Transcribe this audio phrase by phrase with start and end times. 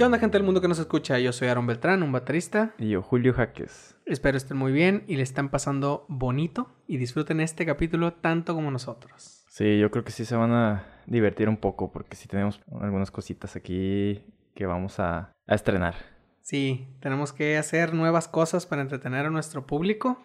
[0.00, 1.18] ¿Qué onda, gente del mundo que nos escucha?
[1.18, 2.72] Yo soy Aaron Beltrán, un baterista.
[2.78, 3.98] Y yo, Julio Jaques.
[4.06, 8.70] Espero estén muy bien y le están pasando bonito y disfruten este capítulo tanto como
[8.70, 9.44] nosotros.
[9.50, 13.10] Sí, yo creo que sí se van a divertir un poco porque sí tenemos algunas
[13.10, 14.24] cositas aquí
[14.54, 15.96] que vamos a, a estrenar.
[16.40, 20.18] Sí, tenemos que hacer nuevas cosas para entretener a nuestro público.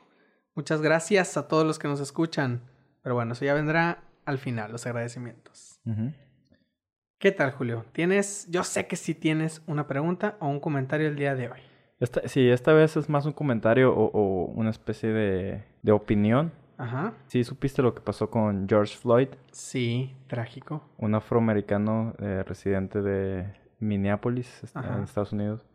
[0.53, 2.61] Muchas gracias a todos los que nos escuchan.
[3.03, 5.81] Pero bueno, eso ya vendrá al final, los agradecimientos.
[5.85, 6.13] Ujú.
[7.25, 7.83] ¿Qué tal, Julio?
[7.91, 11.57] ¿Tienes, yo sé que sí tienes una pregunta o un comentario el día de hoy?
[11.99, 16.51] Esta, sí, esta vez es más un comentario o, o una especie de, de opinión.
[16.77, 17.13] Ajá.
[17.25, 20.83] Sí, supiste lo que pasó con George Floyd, Sí, trágico.
[20.99, 24.95] un afroamericano eh, residente de Minneapolis, Ajá.
[24.97, 25.65] en Estados Unidos,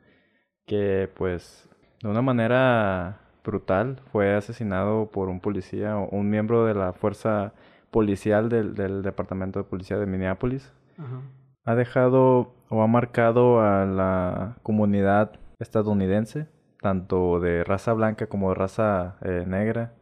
[0.67, 1.69] que pues
[2.01, 7.55] de una manera brutal fue asesinado por un policía o un miembro de la fuerza
[7.91, 10.73] policial del, del departamento de policía de Minneapolis.
[10.97, 11.23] Ajá.
[11.65, 16.47] Ha dejado o ha marcado a la comunidad estadounidense,
[16.81, 19.93] tanto de raza blanca como de raza eh, negra,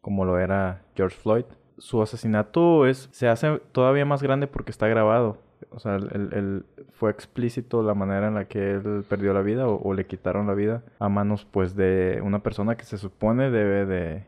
[0.00, 1.44] como lo era George Floyd.
[1.78, 5.38] Su asesinato es, se hace todavía más grande porque está grabado.
[5.70, 9.80] O sea, el- fue explícito la manera en la que él perdió la vida o,
[9.82, 13.84] o le quitaron la vida a manos pues de una persona que se supone debe
[13.86, 14.24] de,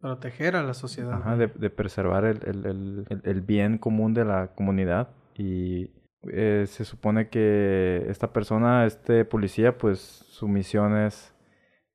[0.00, 1.12] Proteger a la sociedad.
[1.12, 5.08] Ajá, de, de preservar el, el- el- el- el bien común de la comunidad.
[5.36, 5.90] Y
[6.28, 11.34] eh, se supone que esta persona, este policía, pues su misión es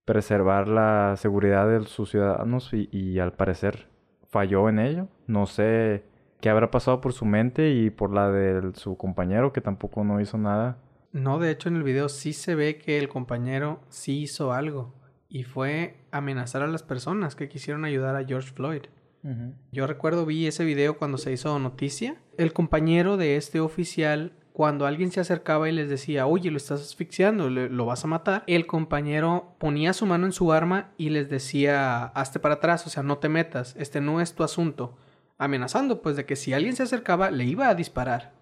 [0.06, 3.88] preservar la seguridad de sus ciudadanos y, al parecer
[4.28, 5.08] falló en ello.
[5.28, 6.06] No sé
[6.42, 10.22] qué habrá pasado por su mente y por la de su compañero que tampoco no
[10.22, 10.78] hizo nada.
[11.12, 14.94] No, de hecho en el video sí se ve que el compañero sí hizo algo
[15.30, 18.84] y fue amenazar a las personas que quisieron ayudar a George Floyd.
[19.72, 22.16] Yo recuerdo vi ese video cuando se hizo noticia.
[22.38, 26.82] El compañero de este oficial, cuando alguien se acercaba y les decía, oye, lo estás
[26.82, 31.30] asfixiando, lo vas a matar, el compañero ponía su mano en su arma y les
[31.30, 34.98] decía, hazte para atrás, o sea, no te metas, este no es tu asunto.
[35.38, 38.34] Amenazando, pues, de que si alguien se acercaba, le iba a disparar.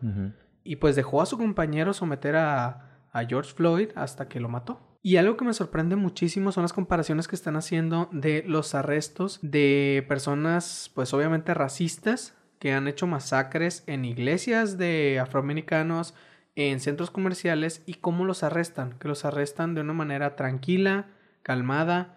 [0.64, 4.93] Y pues dejó a su compañero someter a, a George Floyd hasta que lo mató.
[5.06, 9.38] Y algo que me sorprende muchísimo son las comparaciones que están haciendo de los arrestos
[9.42, 16.14] de personas, pues obviamente racistas, que han hecho masacres en iglesias de afroamericanos,
[16.56, 21.08] en centros comerciales, y cómo los arrestan, que los arrestan de una manera tranquila,
[21.42, 22.16] calmada,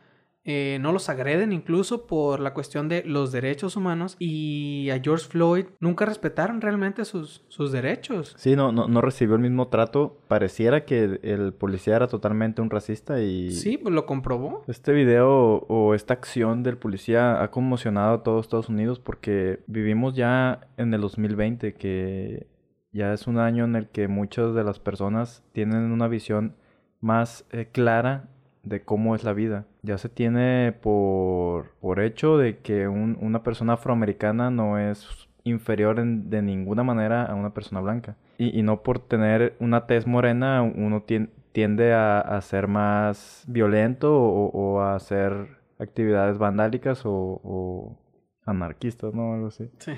[0.48, 5.26] eh, no los agreden incluso por la cuestión de los derechos humanos y a George
[5.26, 8.34] Floyd nunca respetaron realmente sus, sus derechos.
[8.38, 10.18] Sí, no, no, no recibió el mismo trato.
[10.28, 13.50] Pareciera que el policía era totalmente un racista y...
[13.50, 14.62] Sí, pues lo comprobó.
[14.68, 20.14] Este video o esta acción del policía ha conmocionado a todos Estados Unidos porque vivimos
[20.14, 22.46] ya en el 2020, que
[22.92, 26.54] ya es un año en el que muchas de las personas tienen una visión
[27.00, 28.28] más eh, clara
[28.66, 29.64] de cómo es la vida.
[29.82, 35.98] Ya se tiene por, por hecho de que un- una persona afroamericana no es inferior
[36.00, 38.16] en- de ninguna manera a una persona blanca.
[38.38, 43.44] Y, y no por tener una tez morena uno tien- tiende a, a ser más
[43.46, 45.32] violento o, o a hacer
[45.78, 47.96] actividades vandálicas o, o
[48.44, 49.34] anarquistas, ¿no?
[49.34, 49.70] Algo así.
[49.78, 49.92] Sí.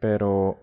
[0.00, 0.58] Pero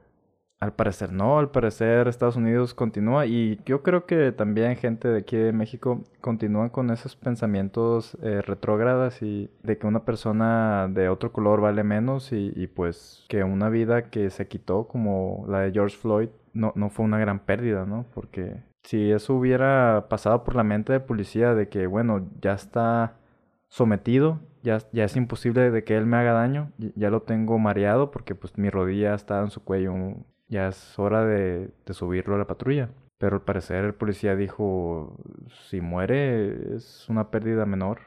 [0.59, 5.19] al parecer no, al parecer Estados Unidos continúa y yo creo que también gente de
[5.19, 11.09] aquí de México continúan con esos pensamientos eh, retrógradas y de que una persona de
[11.09, 15.59] otro color vale menos y, y pues que una vida que se quitó como la
[15.61, 18.05] de George Floyd no, no fue una gran pérdida, ¿no?
[18.15, 23.17] Porque si eso hubiera pasado por la mente de policía de que bueno, ya está
[23.69, 28.11] sometido, ya, ya es imposible de que él me haga daño, ya lo tengo mareado
[28.11, 29.93] porque pues mi rodilla está en su cuello,
[30.47, 32.89] ya es hora de, de subirlo a la patrulla.
[33.17, 35.17] Pero al parecer el policía dijo,
[35.69, 38.01] si muere es una pérdida menor.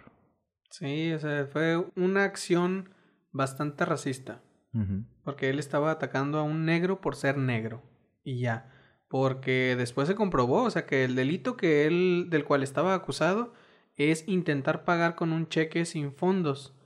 [0.71, 2.91] Sí, o sea, fue una acción
[3.33, 4.41] bastante racista.
[5.25, 7.83] Porque él estaba atacando a un negro por ser negro.
[8.23, 8.71] Y ya.
[9.09, 13.53] Porque después se comprobó, o sea, que el delito que él, del cual estaba acusado,
[13.97, 16.79] es intentar pagar con un cheque sin fondos.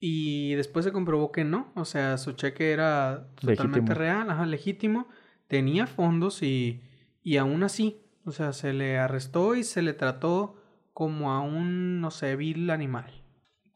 [0.00, 3.94] Y después se comprobó que no, o sea, su cheque era totalmente Legítimo.
[3.94, 5.08] real, ajá, legítimo,
[5.48, 6.80] tenía fondos y,
[7.24, 10.54] y aún así, o sea, se le arrestó y se le trató
[10.94, 13.22] como a un, no sé, vil animal.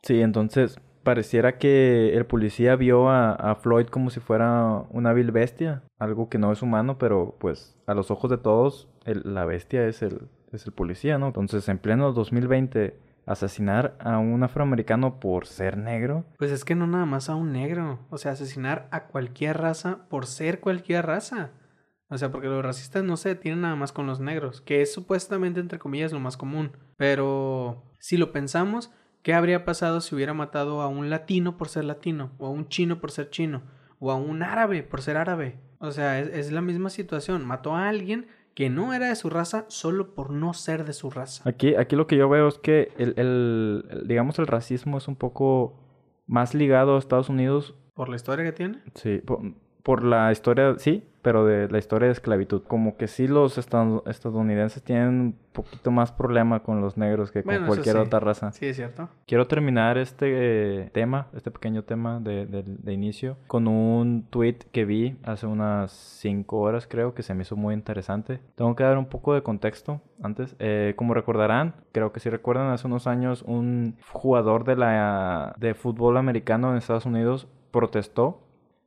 [0.03, 5.31] Sí, entonces pareciera que el policía vio a, a Floyd como si fuera una vil
[5.33, 9.45] bestia, algo que no es humano, pero pues a los ojos de todos el- la
[9.45, 11.29] bestia es el, es el policía, ¿no?
[11.29, 12.97] Entonces en pleno 2020
[13.27, 17.53] asesinar a un afroamericano por ser negro, Pues es que no nada más a un
[17.53, 21.51] negro, o sea, asesinar a cualquier raza por ser cualquier raza.
[22.09, 24.93] O sea, porque los racistas no se detienen nada más con los negros, que es
[24.93, 26.73] supuestamente, entre comillas, lo más común.
[26.99, 28.91] Pero si lo pensamos,
[29.23, 32.33] ¿qué habría pasado si hubiera matado a un latino por ser latino?
[32.37, 33.63] O a un chino por ser chino?
[33.99, 35.59] O a un árabe por ser árabe?
[35.79, 37.47] O sea, es, la misma situación.
[37.47, 41.11] Mató a alguien que no era de su raza solo por no ser de su
[41.11, 41.49] raza.
[41.49, 45.17] Aquí, aquí lo que yo veo es que el, el digamos, el racismo es un
[45.17, 45.75] poco
[46.27, 47.75] más ligado a Estados Unidos.
[47.95, 48.83] ¿Por la historia que tiene?
[48.95, 49.23] Sí,
[49.83, 52.63] por la historia, sí, pero de la historia de esclavitud.
[52.67, 57.67] Como que sí los estadounidenses tienen un poquito más problema con los negros que con
[57.67, 58.53] cualquier otra raza.
[58.53, 59.09] Sí, es cierto.
[59.27, 65.17] Quiero terminar este tema, este pequeño tema de, de, inicio, con un tweet que vi
[65.23, 68.41] hace unas cinco horas, creo, que se me hizo muy interesante.
[68.57, 70.57] Tengo que dar un poco de contexto antes.
[70.59, 75.75] Eh, como recordarán, creo que si recuerdan, hace unos años un jugador de, la, de
[75.75, 78.41] fútbol americano en Estados Unidos protestó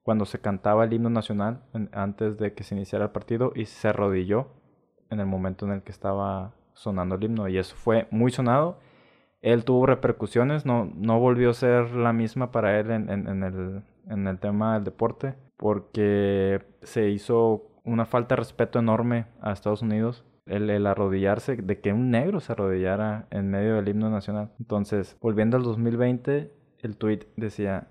[0.06, 3.88] cuando se cantaba el himno nacional antes de que se iniciara el partido y se
[3.88, 4.50] arrodilló
[5.10, 8.78] en el momento en el que estaba sonando el himno y eso fue muy sonado.
[9.42, 13.84] Él tuvo repercusiones, no, no volvió a ser la misma para él en, en, el,
[14.08, 19.82] en el tema del deporte porque se hizo una falta de respeto enorme a Estados
[19.82, 24.52] Unidos el, el, arrodillarse, de que un negro se arrodillara en medio del himno nacional.
[24.60, 26.52] Entonces, volviendo al 2020,
[26.84, 27.88] el tweet decía,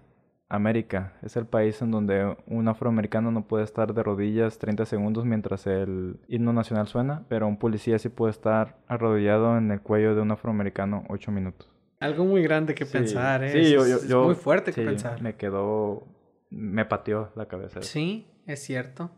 [0.48, 5.24] América es el país en donde un afroamericano no puede estar de rodillas 30 segundos
[5.24, 10.14] mientras el himno nacional suena, pero un policía sí puede estar arrodillado en el cuello
[10.14, 11.70] de un afroamericano 8 minutos.
[12.00, 13.52] Algo muy grande que pensar, ¿eh?
[13.52, 15.22] Sí, yo, es, muy fuerte que pensar.
[15.22, 16.06] Me quedó,
[16.50, 17.80] me pateó la cabeza.
[17.82, 19.10] Sí, es cierto.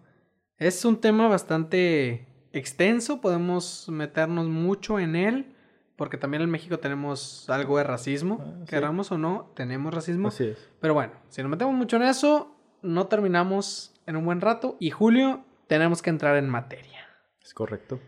[0.59, 5.56] Es un tema bastante extenso, podemos meternos mucho en él
[5.97, 10.29] porque también en México tenemos algo de racismo, ah, queramos o no, tenemos racismo.
[10.29, 10.71] Así es.
[10.81, 14.91] Pero bueno, si nos metemos mucho en eso, no terminamos en un buen rato y
[14.91, 17.07] Julio, tenemos que entrar en materia.
[17.43, 17.99] Es correcto.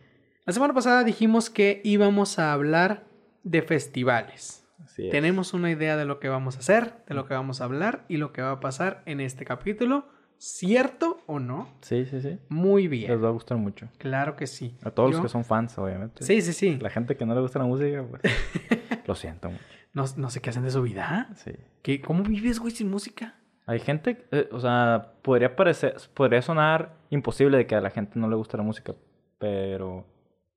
[0.44, 3.04] La semana pasada dijimos que íbamos a hablar
[3.42, 4.66] de festivales.
[4.84, 5.10] Así es.
[5.10, 8.04] Tenemos una idea de lo que vamos a hacer, de lo que vamos a hablar
[8.08, 10.08] y lo que va a pasar en este capítulo.
[10.38, 11.68] ¿Cierto o no?
[11.80, 12.38] Sí, sí, sí.
[12.48, 13.10] Muy bien.
[13.10, 13.88] Les va a gustar mucho.
[13.98, 14.76] Claro que sí.
[14.82, 16.24] A todos los que son fans, obviamente.
[16.24, 16.78] Sí, sí, sí.
[16.80, 18.22] La gente que no le gusta la música, pues.
[19.06, 19.64] lo siento mucho.
[19.94, 21.28] No, no, sé qué hacen de su vida.
[21.34, 21.52] Sí.
[21.82, 23.34] ¿Qué, ¿Cómo vives, güey, sin música?
[23.66, 28.18] Hay gente, eh, o sea, podría parecer, podría sonar imposible de que a la gente
[28.18, 28.94] no le guste la música,
[29.38, 30.06] pero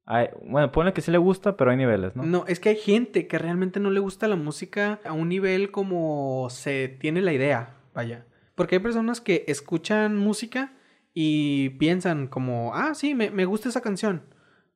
[0.05, 2.23] hay, bueno, pone que sí le gusta, pero hay niveles, ¿no?
[2.23, 5.71] No, es que hay gente que realmente no le gusta la música a un nivel
[5.71, 8.25] como se tiene la idea, vaya.
[8.55, 10.73] Porque hay personas que escuchan música
[11.13, 14.23] y piensan como, ah, sí, me, me gusta esa canción.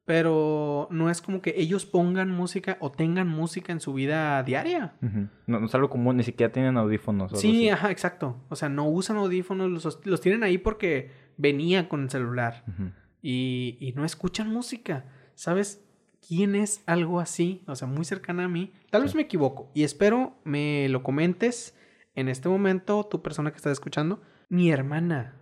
[0.06, 4.94] Pero no es como que ellos pongan música o tengan música en su vida diaria.
[5.02, 7.40] no, no, es algo común, ni siquiera tienen audífonos.
[7.40, 8.40] Sí, ajá, exacto.
[8.50, 12.64] O sea, no usan audífonos, los, los tienen ahí porque venía con el celular.
[13.24, 15.06] y, y no escuchan música.
[15.34, 15.86] ¿Sabes?
[16.28, 18.74] quién es algo así, o sea, muy cercana a mí.
[18.90, 21.78] Tal vez me equivoco y espero me lo comentes
[22.16, 25.36] en este momento, tu persona que estás escuchando, mi hermana.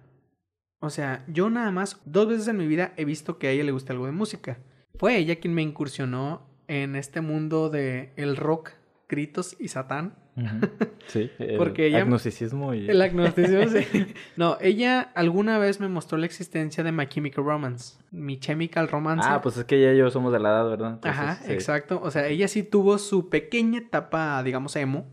[0.80, 3.64] O sea, yo nada más dos veces en mi vida he visto que a ella
[3.64, 4.58] le gusta algo de música.
[5.00, 8.72] Fue ella quien me incursionó en este mundo de el rock,
[9.08, 10.16] gritos y satán.
[11.06, 12.90] Sí, el Porque ella, agnosticismo y...
[12.90, 14.08] El agnosticismo, sí.
[14.38, 17.98] No, ella alguna vez me mostró la existencia de My Chemical Romance.
[18.10, 19.28] Mi Chemical Romance.
[19.30, 21.00] Ah, pues es que ella y yo somos de la edad, ¿verdad?
[21.04, 22.00] Ajá, exacto.
[22.02, 25.06] O sea, ella sí tuvo su pequeña etapa, digamos, emo.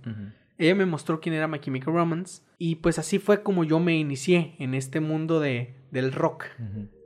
[0.60, 3.96] Ella me mostró quién era My Chemical Romance y pues así fue como yo me
[3.96, 6.44] inicié en este mundo de, del rock,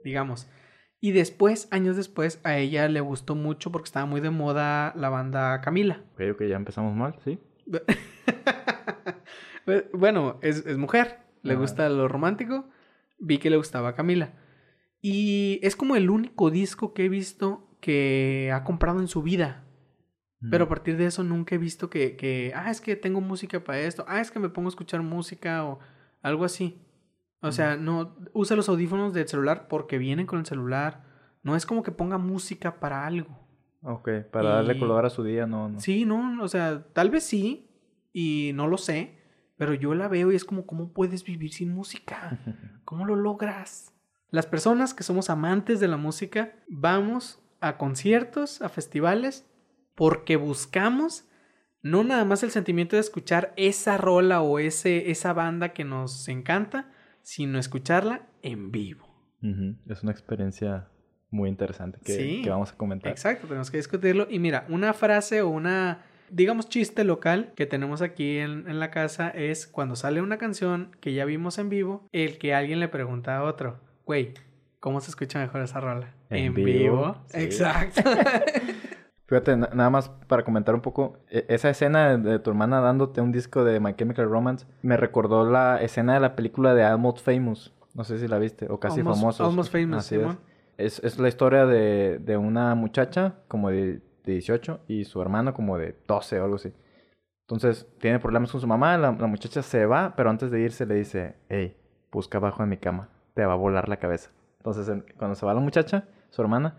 [0.03, 0.51] digamos.
[1.01, 5.09] Y después, años después, a ella le gustó mucho porque estaba muy de moda la
[5.09, 6.03] banda Camila.
[6.17, 7.39] Creo que ya empezamos mal, ¿sí?
[9.93, 12.69] bueno, es, mujer, le gusta lo romántico,
[13.21, 14.33] vi que le gustaba Camila.
[15.01, 19.64] Y es como el único disco que he visto que ha comprado en su vida.
[20.51, 23.63] Pero a partir de eso nunca he visto que, que, ah, es que tengo música
[23.63, 25.79] para esto, ah, es que me pongo a escuchar música o
[26.23, 26.81] algo así.
[27.41, 31.05] O sea, no, usa los audífonos del celular porque vienen con el celular.
[31.43, 33.39] No es como que ponga música para algo.
[33.83, 35.79] Ok, para darle color a su día, no, no.
[35.79, 37.69] Sí, no, o sea, tal vez sí,
[38.15, 39.19] y no lo sé,
[39.59, 42.39] pero yo la veo y es como, ¿cómo puedes vivir sin música?
[42.87, 43.93] ¿Cómo lo logras?
[44.31, 49.47] Las personas que somos amantes de la música, vamos a conciertos, a festivales,
[49.95, 51.29] porque buscamos
[51.83, 56.29] no nada más el sentimiento de escuchar esa rola o ese, esa banda que nos
[56.29, 56.91] encanta,
[57.23, 59.07] sino escucharla en vivo.
[59.91, 60.89] Es una experiencia
[61.31, 63.13] muy interesante que, que, vamos a comentar.
[63.13, 64.27] Exacto, tenemos que discutirlo.
[64.31, 68.91] Y mira, una frase o una, digamos, chiste local que tenemos aquí en, en la
[68.91, 72.89] casa es cuando sale una canción que ya vimos en vivo, el que alguien le
[72.89, 74.33] pregunta a otro, güey,
[74.85, 76.13] ¿Cómo se escucha mejor esa rola?
[76.29, 77.41] En vivo, sí.
[77.41, 78.03] Exacto.
[79.27, 83.21] Fíjate, na- nada más para comentar un poco, e- esa escena de, tu hermana dándote
[83.21, 87.25] un disco de My Chemical Romance me recordó la escena de la película de Almost
[87.25, 87.73] Famous.
[87.95, 89.47] No sé si la viste, o casi Almost- famosos.
[89.49, 90.21] Almost Famous, Así es.
[90.21, 90.39] Simón.
[90.77, 95.55] Es, es la historia de, de una muchacha como de, de 18 y su hermano
[95.55, 96.73] como de 12 o algo así.
[97.47, 100.87] Entonces, tiene problemas con su mamá, la, la muchacha se va, pero antes de irse
[100.87, 101.77] le dice, hey,
[102.11, 104.31] busca abajo de mi cama, te va a volar la cabeza.
[104.59, 106.77] Entonces, en- cuando se va la muchacha, su hermana,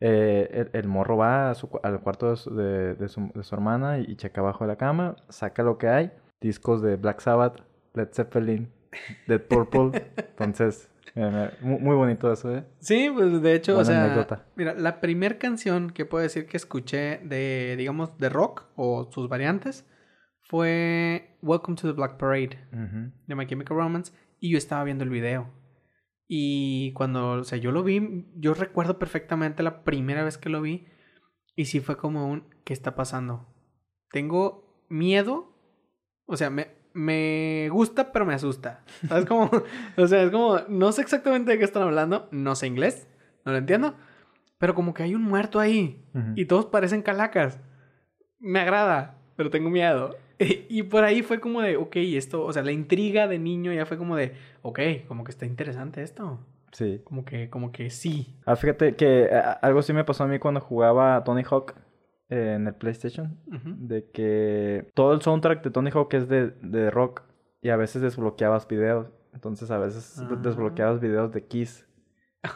[0.00, 3.42] eh, el, el morro va a su al cuarto de su, de- de su- de
[3.42, 7.20] su hermana y, checa abajo de la cama, saca lo que hay, discos de Black
[7.20, 7.60] Sabbath,
[7.94, 8.70] Led Zeppelin,
[9.26, 9.90] Dead Purple.
[10.16, 12.64] Entonces, eh, muy, muy bonito eso, ¿eh?
[12.78, 14.44] Sí, pues de hecho, o sea, anécdota.
[14.54, 19.28] mira, la primera canción que puedo decir que escuché de, digamos, de rock o sus
[19.30, 19.86] variantes
[20.42, 22.58] fue Welcome to the Black Parade
[23.26, 25.48] de My Chemical Romance y yo estaba viendo el video.
[26.28, 30.60] Y cuando, o sea, yo lo vi, yo recuerdo perfectamente la primera vez que lo
[30.60, 30.86] vi
[31.54, 33.46] y sí fue como un, ¿qué está pasando?
[34.10, 35.56] Tengo miedo,
[36.26, 38.84] o sea, me, me gusta pero me asusta.
[39.08, 39.50] ¿Sabes cómo?
[39.96, 43.08] o sea, es como, no sé exactamente de qué están hablando, no sé inglés,
[43.44, 43.94] no lo entiendo,
[44.58, 46.04] pero como que hay un muerto ahí
[46.34, 47.60] y todos parecen calacas.
[48.38, 50.16] Me agrada, pero tengo miedo.
[50.68, 53.86] Y por ahí fue como de, ok, esto, o sea, la intriga de niño ya
[53.86, 56.38] fue como de, ok, como que está interesante esto.
[56.72, 57.00] Sí.
[57.04, 58.34] Como que, como que sí.
[58.44, 61.74] Ah, fíjate que a- algo sí me pasó a mí cuando jugaba Tony Hawk
[62.28, 63.38] eh, en el PlayStation.
[63.46, 67.22] De que todo el soundtrack de Tony Hawk es de, de rock
[67.62, 69.06] y a veces desbloqueabas videos.
[69.32, 70.28] Entonces a veces Ah.
[70.42, 71.86] desbloqueabas videos de Kiss.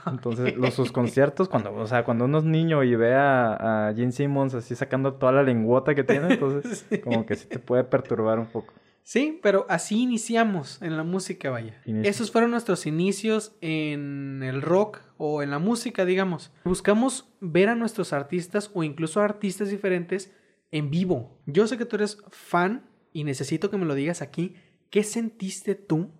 [0.06, 3.94] Entonces los sus conciertos, cuando, o sea, cuando uno es niño y ve a, a
[3.94, 6.98] Gene Simmons así sacando toda la lengüota que tiene, entonces Sí.
[6.98, 8.72] como que sí te puede perturbar un poco.
[9.02, 11.80] Sí, pero así iniciamos en la música, vaya.
[11.86, 12.08] Inicio.
[12.10, 16.52] Esos fueron nuestros inicios en el rock o en la música, digamos.
[16.64, 20.30] Buscamos ver a nuestros artistas o incluso a artistas diferentes
[20.70, 21.38] en vivo.
[21.46, 24.54] Yo sé que tú eres fan y necesito que me lo digas aquí.
[24.90, 26.10] ¿Qué sentiste tú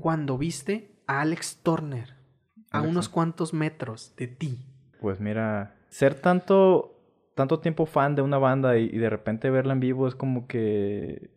[0.00, 2.14] cuando viste a Alex Turner
[2.70, 4.58] a unos cuantos metros de ti?
[5.00, 6.94] Pues mira, ser tanto,
[7.34, 10.46] tanto tiempo fan de una banda y, y de repente verla en vivo es como
[10.46, 11.30] que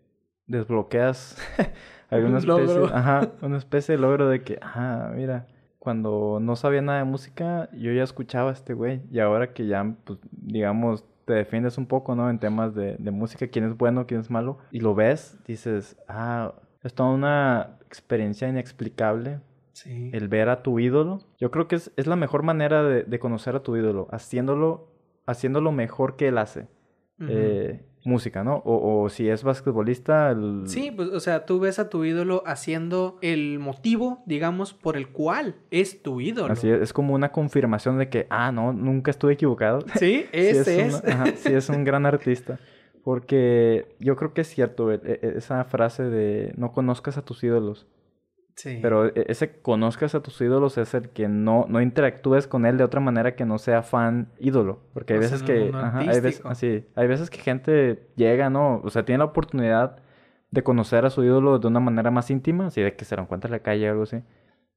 [0.48, 1.38] desbloqueas
[2.10, 2.96] alguna Un especie, logro.
[2.96, 5.48] ajá, una especie de logro de que, ah, mira,
[5.80, 9.66] cuando no sabía nada de música, yo ya escuchaba a este güey y ahora que
[9.68, 12.30] ya, pues, digamos, te defiendes un poco, ¿no?
[12.30, 15.96] En temas de, de música, quién es bueno, quién es malo, y lo ves, dices,
[16.08, 19.40] ah, es toda una experiencia inexplicable
[19.74, 20.12] Sí.
[20.14, 21.20] el ver a tu ídolo.
[21.40, 24.88] Yo creo que es, es la mejor manera de, de conocer a tu ídolo, haciéndolo,
[25.26, 26.68] haciéndolo mejor que él hace.
[27.28, 28.58] Eh, música, ¿no?
[28.66, 30.64] O, o si es basquetbolista, el...
[30.66, 35.08] Sí, pues, o sea, tú ves a tu ídolo haciendo el motivo, digamos, por el
[35.08, 36.52] cual es tu ídolo.
[36.52, 39.80] Así es, es como una confirmación de que, ah, no, nunca estuve equivocado.
[40.00, 40.68] Sí, Sí ese es.
[40.96, 41.02] es.
[41.04, 42.60] una- ajá, sí es un gran artista.
[43.04, 47.44] Porque yo creo que es cierto e- e- esa frase de no conozcas a tus
[47.44, 47.86] ídolos.
[48.56, 48.80] Sí.
[48.82, 52.78] Pero e- ese conozcas a tus ídolos es el que no, no interactúes con él
[52.78, 54.80] de otra manera que no sea fan ídolo.
[54.94, 55.78] Porque hay O sea, veces el que.
[55.78, 58.82] ajá, hay, veces, así, hay veces que gente llega, ¿no?
[58.84, 59.98] O sea, tiene la oportunidad
[60.52, 63.24] de conocer a su ídolo de una manera más íntima, así de que se lo
[63.24, 64.18] encuentra en la calle o algo así.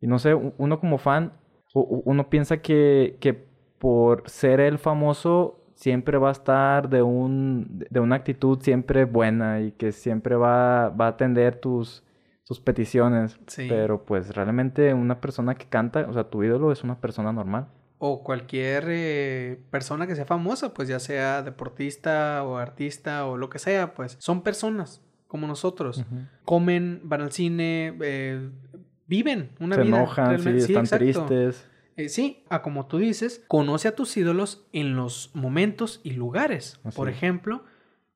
[0.00, 1.32] Y no sé, uno como fan,
[1.74, 3.34] uno piensa que, que
[3.78, 9.60] por ser el famoso siempre va a estar de un de una actitud siempre buena
[9.60, 12.02] y que siempre va, va a atender tus,
[12.46, 13.38] tus peticiones.
[13.48, 13.66] Sí.
[13.68, 17.66] Pero pues realmente una persona que canta, o sea, tu ídolo es una persona normal.
[17.98, 23.50] O cualquier eh, persona que sea famosa, pues ya sea deportista o artista o lo
[23.50, 26.04] que sea, pues son personas como nosotros.
[26.44, 28.48] Comen, van al cine, eh,
[29.06, 29.96] viven una Se vida.
[29.96, 30.58] enojan, sí, realmente.
[30.66, 31.24] están exacto.
[31.26, 31.68] tristes.
[31.96, 36.78] Eh, sí, a como tú dices, conoce a tus ídolos en los momentos y lugares.
[36.84, 37.64] Así Por ejemplo,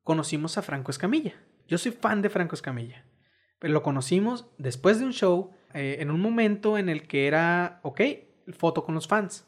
[0.04, 1.32] conocimos a Franco Escamilla.
[1.66, 3.04] Yo soy fan de Franco Escamilla.
[3.60, 7.78] Pero lo conocimos después de un show, eh, en un momento en el que era,
[7.84, 8.00] ok,
[8.52, 9.46] foto con los fans.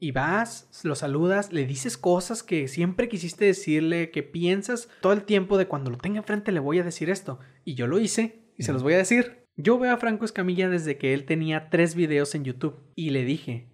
[0.00, 5.24] Y vas, lo saludas, le dices cosas que siempre quisiste decirle, que piensas todo el
[5.24, 7.38] tiempo de cuando lo tenga enfrente le voy a decir esto.
[7.64, 9.44] Y yo lo hice y se los voy a decir.
[9.56, 13.24] Yo veo a Franco Escamilla desde que él tenía tres videos en YouTube y le
[13.24, 13.68] dije,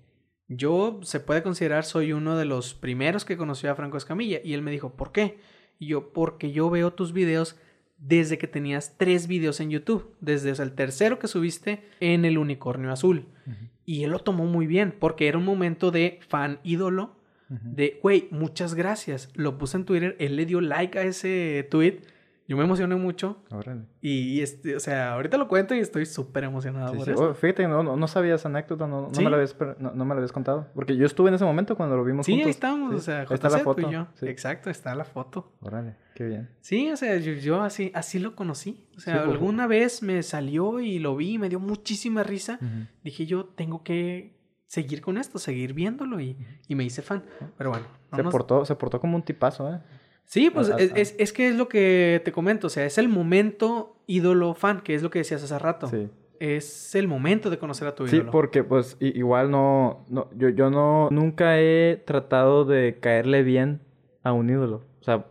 [0.49, 4.41] yo se puede considerar soy uno de los primeros que conoció a Franco Escamilla.
[4.43, 5.39] Y él me dijo, ¿por qué?
[5.79, 7.57] Y yo, porque yo veo tus videos
[7.99, 12.25] desde que tenías tres videos en YouTube, desde o sea, el tercero que subiste en
[12.25, 13.27] el unicornio azul.
[13.87, 17.17] Y él lo tomó muy bien, porque era un momento de fan ídolo,
[17.49, 19.31] de, güey, muchas gracias.
[19.35, 22.01] Lo puse en Twitter, él le dio like a ese tweet
[22.47, 23.39] yo me emocioné mucho.
[23.51, 23.83] Órale.
[24.03, 27.11] Y, este, o sea, ahorita lo cuento y estoy súper emocionado Sí, por sí.
[27.13, 27.31] eso.
[27.31, 29.25] Oh, fíjate, no, no, no sabía esa anécdota, no, no, ¿Sí?
[29.25, 30.69] me la habías, no, no me la habías contado.
[30.75, 32.47] Porque yo estuve en ese momento cuando lo vimos Sí, juntos.
[32.47, 33.89] ahí estábamos, Sí, o sea, está la foto.
[33.89, 34.07] y yo.
[34.23, 35.53] Exacto, está la foto.
[35.61, 36.51] Órale, qué bien.
[36.61, 38.87] Sí, o sea, yo, yo así, así lo conocí.
[38.97, 42.59] O sea, por- alguna vez me salió y lo vi y me dio muchísima risa.
[42.61, 42.87] Ujú.
[43.03, 44.35] Dije, yo tengo que
[44.67, 46.37] seguir con esto, seguir viéndolo y,
[46.69, 47.23] y me hice fan.
[47.57, 49.81] Pero bueno, no se, nos- portó, se portó como un tipazo, ¿eh?
[50.25, 53.09] Sí, pues es, es- es que es lo que te comento, o sea, es el
[53.09, 55.87] momento ídolo fan, que es lo que decías hace rato.
[55.89, 56.09] Sí.
[56.41, 58.31] Es el momento de conocer a tu Sí, ídolo.
[58.33, 63.81] porque pues igual no, no yo, yo no, nunca he tratado de caerle bien
[64.25, 64.83] a un ídolo.
[65.01, 65.27] O sea,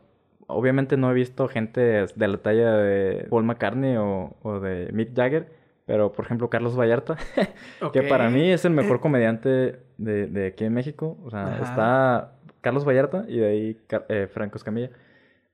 [0.47, 5.13] obviamente no he visto gente de la talla de Paul McCartney o, o de Mick
[5.15, 5.51] Jagger,
[5.85, 7.17] pero por ejemplo Carlos Vallarta,
[7.91, 11.17] que para mí es el mejor comediante de, de aquí en México.
[11.25, 11.63] O sea, Ajá.
[11.63, 12.32] está
[12.63, 13.77] Carlos Vallarta y de ahí
[14.10, 14.89] eh, Franco Escamilla.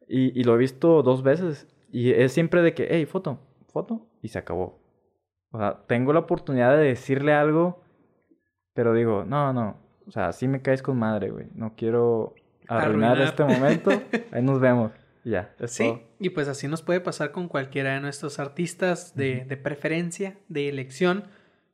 [0.08, 4.08] Y, y lo he visto dos veces y es siempre de que, hey, foto, foto,
[4.22, 4.80] y se acabó.
[5.52, 7.84] O sea, tengo la oportunidad de decirle algo,
[8.74, 9.78] pero digo, no, no.
[10.08, 11.48] O sea, sí me caes con madre, güey.
[11.56, 12.34] No quiero
[12.68, 13.22] arruinar, Arruinar.
[13.22, 13.92] este momento.
[14.32, 14.92] Ahí nos vemos.
[15.26, 16.02] Ya, es Sí, todo.
[16.20, 20.70] y pues así nos puede pasar con cualquiera de nuestros artistas de, de preferencia, de
[20.70, 21.26] elección,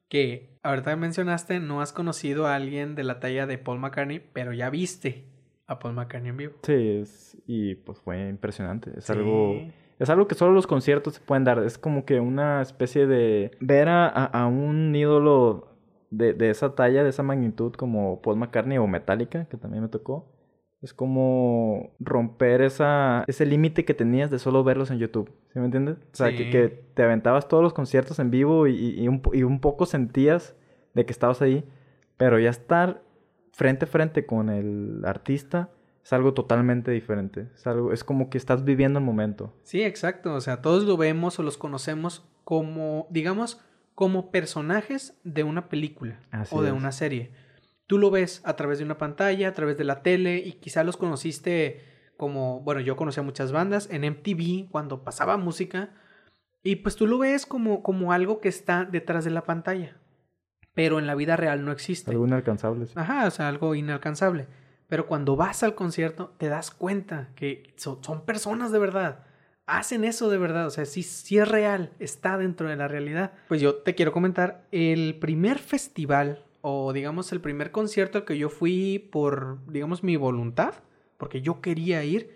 [0.10, 4.54] que ahorita mencionaste, no has conocido a alguien de la talla de Paul McCartney, pero
[4.54, 5.26] ya viste
[5.68, 6.54] a Paul McCartney en vivo.
[6.64, 8.92] Sí, es- y pues fue impresionante.
[8.98, 9.14] Es Sí.
[9.14, 9.56] algo...
[9.98, 11.60] Es algo que solo los conciertos se pueden dar.
[11.60, 13.52] Es como que una especie de...
[13.62, 15.70] Ver a, a- a un ídolo
[16.10, 19.90] de, de esa talla, de esa magnitud como Paul McCartney o Metallica, que también me
[19.90, 20.35] tocó.
[20.86, 25.32] Es como romper esa, ese límite que tenías de solo verlos en YouTube.
[25.52, 25.98] ¿Sí me entiendes?
[26.14, 26.52] O sea, que, Sí.
[26.52, 30.56] que te aventabas todos los conciertos en vivo y, y- un, y un poco sentías
[30.94, 31.66] de que estabas ahí.
[32.18, 33.02] Pero ya estar
[33.52, 35.70] frente a frente con el artista
[36.04, 37.48] es algo totalmente diferente.
[37.56, 39.54] Es, algo, es como que estás viviendo el momento.
[39.64, 40.36] Sí, exacto.
[40.36, 43.60] O sea, todos lo vemos o los conocemos como, digamos,
[43.96, 46.76] como personajes de una película Así o de es.
[46.76, 47.32] una serie.
[47.88, 50.84] Tú lo ves a través de una pantalla, a través de la tele y quizá
[50.84, 51.82] los conociste
[52.18, 55.90] como, bueno, yo conocía muchas bandas en MTV cuando pasaba música
[56.64, 59.98] y pues tú lo ves como, como algo que está detrás de la pantalla,
[60.74, 62.10] pero en la vida real no existe.
[62.12, 62.88] Algo inalcanzable.
[62.88, 62.94] sí.
[62.96, 64.48] Ajá, o sea, algo inalcanzable.
[64.88, 69.26] Pero cuando vas al concierto, te das cuenta que so- son personas de verdad.
[69.68, 70.68] Hacen eso de verdad.
[70.68, 71.92] O sea, sí, sí es real.
[72.00, 73.32] Está dentro de la realidad.
[73.48, 74.64] Pues yo te quiero comentar.
[74.72, 80.16] El primer festival, o digamos el primer concierto al que yo fui por, digamos, mi
[80.16, 80.74] voluntad,
[81.20, 82.36] porque yo quería ir,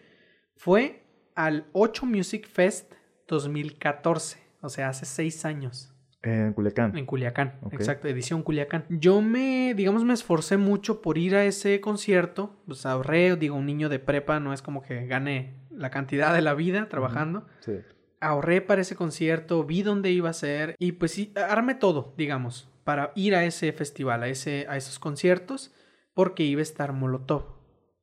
[0.55, 1.01] fue
[1.33, 2.93] al 8 Music Fest
[3.27, 4.37] 2014.
[4.61, 5.95] O sea, hace seis años.
[6.21, 6.95] En Culiacán.
[6.95, 8.85] En Culiacán, exacto, edición Culiacán.
[8.89, 12.55] Yo me, digamos, me esforcé mucho por ir a ese concierto.
[12.67, 16.43] Pues ahorré, digo, un niño de prepa no es como que gane la cantidad de
[16.43, 17.47] la vida trabajando.
[17.61, 17.79] Sí.
[18.19, 22.69] Ahorré para ese concierto, vi dónde iba a ser y pues sí, armé todo, digamos,
[22.89, 25.71] para ir a ese festival, a, ese, a esos conciertos,
[26.15, 27.43] porque iba a estar Molotov.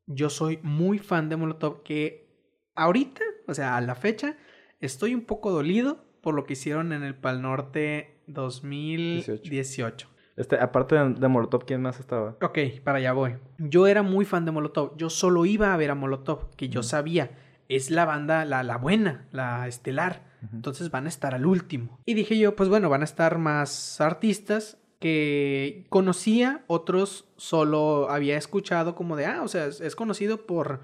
[0.07, 4.37] Yo soy muy fan de Molotov, que ahorita, o sea, a la fecha,
[4.79, 10.09] estoy un poco dolido por lo que hicieron en el Pal Norte 2018.
[10.37, 12.37] Este, aparte de, de Molotov, ¿quién más estaba?
[12.41, 13.39] Ok, para allá voy.
[13.59, 14.97] Yo era muy fan de Molotov.
[14.97, 17.33] Yo solo iba a ver a Molotov, que yo sabía,
[17.69, 20.36] es la banda, la, la buena, la estelar.
[20.53, 22.01] Entonces van a estar al último.
[22.05, 28.37] Y dije yo, pues bueno, van a estar más artistas que conocía, otros solo había
[28.37, 30.81] escuchado como de, ah, o sea, es, conocido por,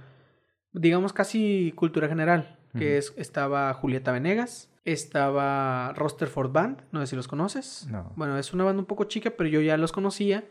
[0.72, 7.16] digamos, casi cultura general, que es, estaba Julieta Venegas, estaba Rosterford Band, no sé si
[7.16, 7.86] los conoces.
[7.90, 8.12] No.
[8.16, 10.44] Bueno, es una banda un poco chica, pero yo ya los conocía,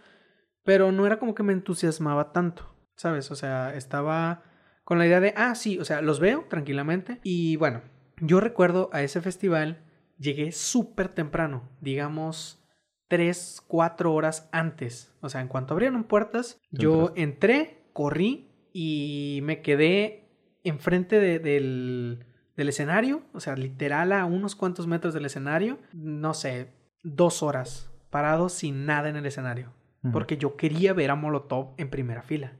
[0.63, 3.31] pero no era como que me entusiasmaba tanto, ¿sabes?
[3.31, 4.43] O sea, estaba
[4.83, 7.19] con la idea de, ah, sí, o sea, los veo tranquilamente.
[7.23, 7.81] Y bueno,
[8.21, 9.83] yo recuerdo a ese festival,
[10.17, 12.63] llegué súper temprano, digamos,
[13.07, 15.13] tres, cuatro horas antes.
[15.21, 20.29] O sea, en cuanto abrieron puertas, yo entré, corrí y me quedé
[20.63, 26.33] enfrente de- del, del escenario, o sea, literal a unos cuantos metros del escenario, no
[26.33, 26.67] sé,
[27.03, 29.73] dos horas parado sin nada en el escenario
[30.11, 32.53] porque yo quería ver a Molotov en primera fila.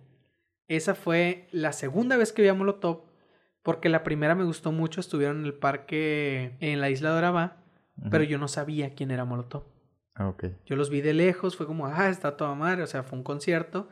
[0.67, 3.02] Esa fue la segunda vez que vi a Molotov,
[3.63, 7.63] porque la primera me gustó mucho, estuvieron en el parque en la isla de Orabá,
[7.97, 8.10] Ujú.
[8.10, 9.65] pero yo no sabía quién era Molotov.
[10.15, 10.45] Ah, ok.
[10.65, 13.24] Yo los vi de lejos, fue como, ah, está toda madre, o sea, fue un
[13.24, 13.89] concierto.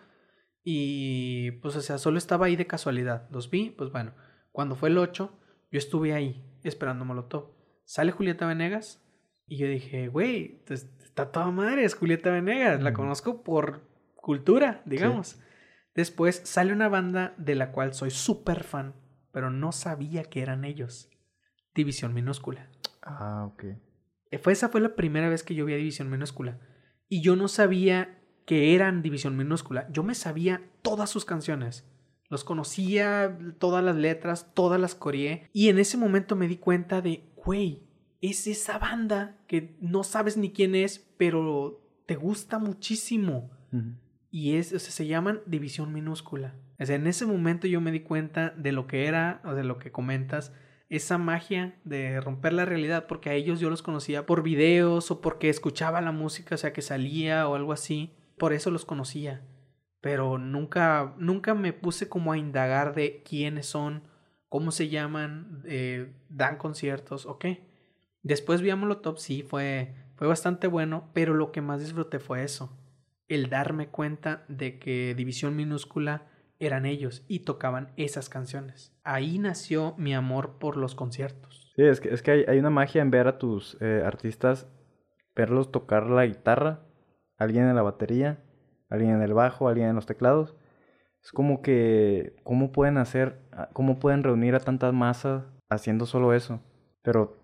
[0.64, 3.28] Y pues, o sea, solo estaba ahí de casualidad.
[3.32, 4.14] Los vi, pues bueno,
[4.52, 5.32] cuando fue el 8,
[5.72, 7.56] yo estuve ahí esperando Molotov.
[7.86, 9.04] Sale Julieta Venegas
[9.48, 13.82] y yo dije, güey, está toda madre, es Julieta Venegas, la conozco por
[14.16, 15.42] cultura, digamos.
[15.96, 18.94] Después sale una banda de la cual soy súper fan,
[19.32, 21.10] pero no sabía que eran ellos.
[21.74, 22.70] División Minúscula.
[23.02, 23.64] Ah, ok.
[24.42, 26.60] Fue, esa fue la primera vez que yo vi a División Minúscula.
[27.08, 29.88] Y yo no sabía que eran División Minúscula.
[29.92, 31.86] Yo me sabía todas sus canciones.
[32.30, 35.50] Los conocía, todas las letras, todas las coreé.
[35.52, 37.88] Y en ese momento me di cuenta de, güey,
[38.22, 43.50] es esa banda que no sabes ni quién es, pero te gusta muchísimo.
[44.30, 46.56] Y es, o sea, se llaman División Minúscula.
[46.80, 49.92] En ese momento yo me di cuenta de lo que era, o de lo que
[49.92, 50.54] comentas,
[50.88, 55.22] esa magia de romper la realidad, porque a ellos yo los conocía por videos o
[55.22, 58.16] porque escuchaba la música, o sea, que salía o algo así.
[58.38, 59.46] Por eso los conocía.
[60.02, 64.04] Pero nunca, nunca me puse como a indagar de quiénes son,
[64.48, 67.68] cómo se llaman, eh, dan conciertos o qué.
[68.24, 72.44] Después vi a Molotov, sí, fue, fue bastante bueno, pero lo que más disfruté fue
[72.44, 72.76] eso.
[73.28, 76.28] El darme cuenta de que División Minúscula
[76.60, 78.94] eran ellos y tocaban esas canciones.
[79.04, 81.72] Ahí nació mi amor por los conciertos.
[81.76, 84.68] Sí, es que, es que hay, hay una magia en ver a tus eh, artistas,
[85.36, 86.82] verlos tocar la guitarra,
[87.38, 88.44] alguien en la batería,
[88.90, 90.56] alguien en el bajo, alguien en los teclados.
[91.24, 96.34] Es como que, ¿cómo pueden hacer, ah, cómo pueden reunir a tantas masas haciendo solo
[96.34, 96.60] eso?
[97.02, 97.38] Pero,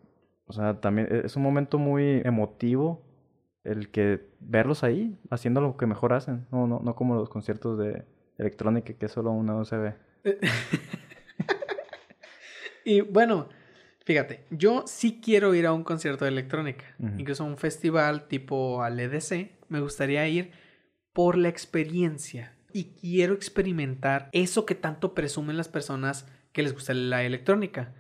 [0.45, 3.01] o sea, también e- es un momento muy emotivo
[3.63, 6.45] el que verlos ahí haciendo lo que mejor hacen.
[6.51, 8.05] No, no, no como los conciertos de
[8.37, 9.93] electrónica que es solo una USB.
[12.85, 13.49] Y bueno,
[14.05, 16.85] fíjate, yo sí quiero ir a un concierto de electrónica,
[17.17, 19.49] incluso a un festival tipo al EDC.
[19.69, 20.51] Me gustaría ir
[21.11, 26.93] por la experiencia y quiero experimentar eso que tanto presumen las personas que les gusta
[26.93, 27.95] la electrónica.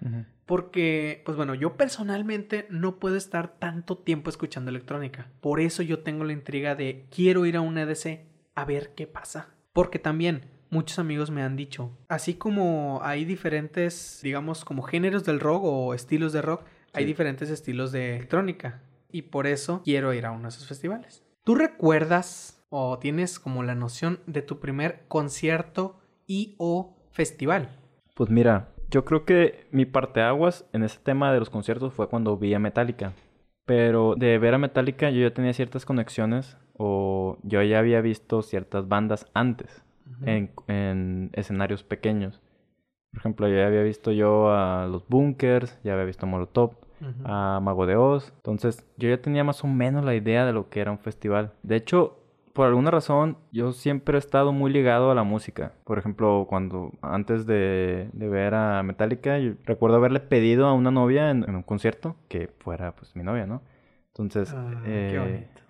[0.45, 5.31] Porque, pues bueno, yo personalmente no puedo estar tanto tiempo escuchando electrónica.
[5.41, 8.19] Por eso yo tengo la intriga de quiero ir a un EDC
[8.53, 9.54] a ver qué pasa.
[9.75, 15.41] Porque también muchos amigos me han dicho, así como hay diferentes, digamos, como géneros del
[15.41, 18.81] rock o estilos de rock, hay diferentes estilos de electrónica.
[19.11, 21.25] Y por eso quiero ir a uno de esos festivales.
[21.43, 27.77] ¿Tú recuerdas o tienes como la noción de tu primer concierto y o festival?
[28.13, 32.37] Pues mira, yo creo que mi parteaguas en ese tema de los conciertos fue cuando
[32.37, 33.11] vi a Metallica.
[33.65, 38.41] Pero de ver a Metallica yo ya tenía ciertas conexiones o yo ya había visto
[38.41, 39.83] ciertas bandas antes
[40.25, 42.41] en, en escenarios pequeños.
[43.11, 46.71] Por ejemplo, ya había visto yo a los Bunkers, ya había visto a Molotov,
[47.23, 48.33] a Mago de Oz.
[48.37, 51.51] Entonces, yo ya tenía más o menos la idea de lo que era un festival.
[51.63, 52.17] De hecho,
[52.53, 55.73] por alguna razón, yo siempre he estado muy ligado a la música.
[55.85, 60.91] Por ejemplo, cuando antes de, de ver a Metallica, yo recuerdo haberle pedido a una
[60.91, 63.61] novia en, en un concierto que fuera pues mi novia, ¿no?
[64.07, 65.61] Entonces, Ah, eh, qué bonito.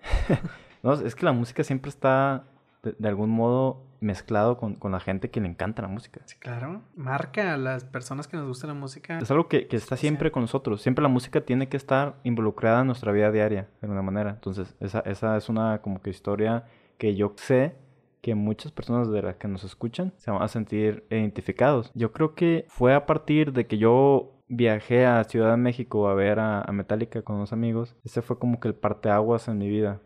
[0.86, 2.44] no, es que la música siempre está
[2.82, 6.20] de, de algún modo mezclado con, con la gente que le encanta la música.
[6.26, 6.82] Sí, claro.
[6.96, 9.18] Marca a las personas que nos gusta la música.
[9.18, 10.32] Es algo que, que está siempre Sí.
[10.32, 10.82] con nosotros.
[10.82, 14.30] Siempre la música tiene que estar involucrada en nuestra vida diaria, de alguna manera.
[14.30, 16.64] Entonces, esa, esa es una como que historia
[16.98, 17.74] que yo sé
[18.20, 21.90] que muchas personas de las que nos escuchan se van a sentir identificados.
[21.94, 26.14] Yo creo que fue a partir de que yo viajé a Ciudad de México a
[26.14, 27.96] ver a, a Metallica con unos amigos.
[28.04, 30.00] Ese fue como que el parteaguas en mi vida.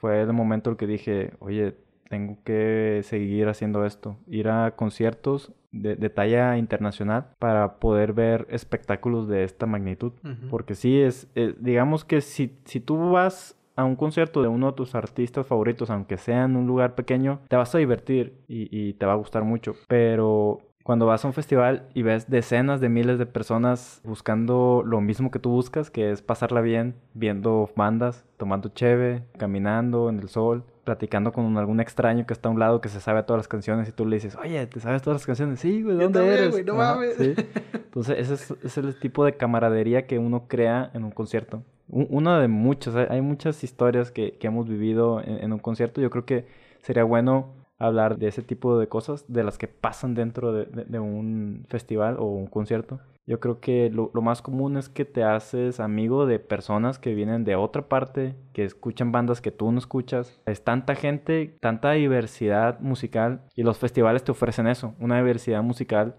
[0.00, 1.74] Fue el momento en el que dije, oye,
[2.08, 8.46] tengo que seguir haciendo esto, ir a conciertos de, de talla internacional para poder ver
[8.50, 10.12] espectáculos de esta magnitud.
[10.50, 14.68] Porque sí, es, eh, digamos que si, si tú vas a un concierto de uno
[14.68, 18.68] de tus artistas favoritos, aunque sea en un lugar pequeño, te vas a divertir y,
[18.76, 19.74] y te va a gustar mucho.
[19.86, 25.00] Pero cuando vas a un festival y ves decenas de miles de personas buscando lo
[25.00, 30.28] mismo que tú buscas, que es pasarla bien, viendo bandas, tomando cheve, caminando en el
[30.28, 33.48] sol, platicando con algún extraño que está a un lado que se sabe todas las
[33.48, 35.60] canciones y tú le dices, oye, ¿te sabes todas las canciones?
[35.60, 36.50] Sí, güey, ¿de Yo dónde también, eres?
[36.52, 37.14] güey, no Ajá, mames.
[37.16, 37.34] sí.
[37.74, 41.62] Entonces, ese es, es el tipo de camaradería que uno crea en un concierto.
[41.88, 46.00] Una de muchas, hay, hay muchas historias que, que hemos vivido en, en un concierto.
[46.00, 46.46] Yo creo que
[46.82, 47.48] sería bueno
[47.80, 51.64] hablar de ese tipo de cosas, de las que pasan dentro de, de- de un
[51.68, 53.00] festival o un concierto.
[53.26, 57.14] Yo creo que lo, lo más común es que te haces amigo de personas que
[57.14, 60.40] vienen de otra parte, que escuchan bandas que tú no escuchas.
[60.46, 66.16] Es tanta gente, tanta diversidad musical y los festivales te ofrecen eso, una diversidad musical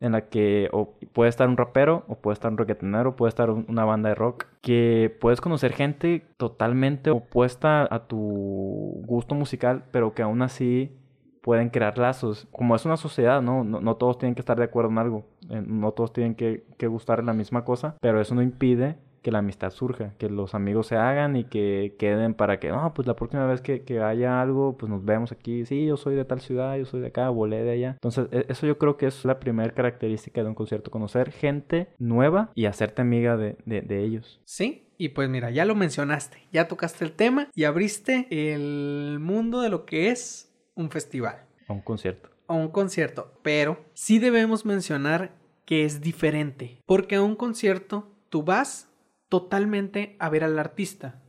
[0.00, 3.50] en la que o puede estar un rapero, o puede estar un reggaetonero, puede estar
[3.50, 9.84] un- una banda de rock, que puedes conocer gente totalmente opuesta a tu gusto musical,
[9.92, 10.96] pero que aún así
[11.44, 12.48] pueden crear lazos.
[12.50, 13.64] Como es una sociedad, ¿no?
[13.64, 16.64] No, no todos tienen que estar de acuerdo en algo, eh, no todos tienen que,
[16.78, 20.54] que gustar la misma cosa, pero eso no impide que la amistad surja, que los
[20.54, 24.00] amigos se hagan y que queden para que, no, pues la próxima vez que, que
[24.00, 25.64] haya algo, pues nos vemos aquí.
[25.66, 27.90] Sí, yo soy de tal ciudad, yo soy de acá, volé de allá.
[27.92, 31.88] Entonces, e, eso yo creo que es la primera característica de un concierto, conocer gente
[31.98, 34.40] nueva y hacerte amiga de, de, de ellos.
[34.44, 39.60] Sí, y pues mira, ya lo mencionaste, ya tocaste el tema y abriste el mundo
[39.60, 41.44] de lo que es un festival.
[41.68, 42.30] A un concierto.
[42.46, 45.34] A un concierto, pero sí debemos mencionar
[45.64, 48.88] que es diferente, porque a un concierto tú vas
[49.28, 51.22] totalmente a ver al artista,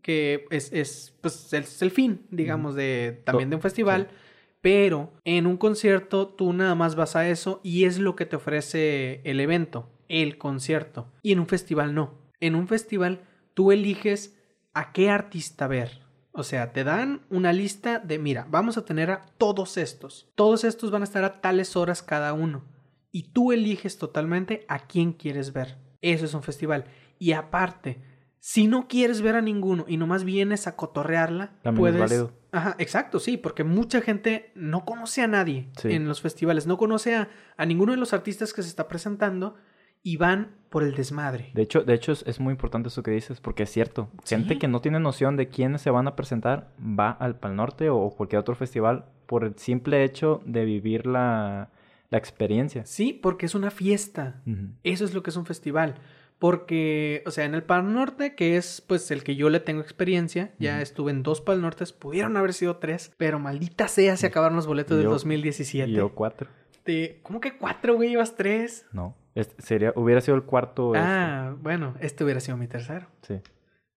[0.00, 4.08] que es, es, pues, es el fin, digamos, de, también de un festival.
[4.60, 8.36] Pero en un concierto tú nada más vas a eso y es lo que te
[8.36, 11.08] ofrece el evento, el concierto.
[11.22, 12.14] Y en un festival no.
[12.38, 13.22] En un festival
[13.54, 14.38] tú eliges
[14.72, 16.01] a qué artista ver.
[16.32, 20.30] O sea, te dan una lista de, mira, vamos a tener a todos estos.
[20.34, 22.64] Todos estos van a estar a tales horas cada uno.
[23.10, 25.76] Y tú eliges totalmente a quién quieres ver.
[26.00, 26.86] Eso es un festival.
[27.18, 28.02] Y aparte,
[28.38, 31.94] si no quieres ver a ninguno y nomás vienes a cotorrearla, También puedes.
[31.96, 32.32] es válido.
[32.50, 35.90] Ajá, exacto, sí, porque mucha gente no conoce a nadie Sí.
[35.92, 39.54] en los festivales, no conoce a, a ninguno de los artistas que se está presentando
[40.02, 41.50] y van por el desmadre.
[41.54, 44.08] De hecho, de hecho es, es muy importante eso que dices, porque es cierto.
[44.24, 47.90] Gente que no tiene noción de quiénes se van a presentar va al Pal Norte
[47.90, 51.70] o cualquier otro festival por el simple hecho de vivir la,
[52.10, 52.86] la experiencia.
[52.86, 54.40] Sí, porque es una fiesta.
[54.82, 55.96] Eso es lo que es un festival.
[56.38, 59.80] Porque, o sea, en el Pal Norte, que es pues el que yo le tengo
[59.80, 64.26] experiencia, ya estuve en dos Pal Nortes, pudieron haber sido tres, pero maldita sea se
[64.26, 65.88] acabaron los boletos Y del yo- 2017.
[65.90, 66.48] Y yo cuatro.
[66.82, 68.10] Te- ¿Cómo que cuatro, güey?
[68.10, 68.86] ¿Ibas tres?
[68.92, 69.14] No.
[69.34, 70.94] Este sería, hubiera sido el cuarto.
[70.94, 71.06] este.
[71.06, 73.06] Ah, bueno, este hubiera sido mi tercero.
[73.22, 73.40] Sí.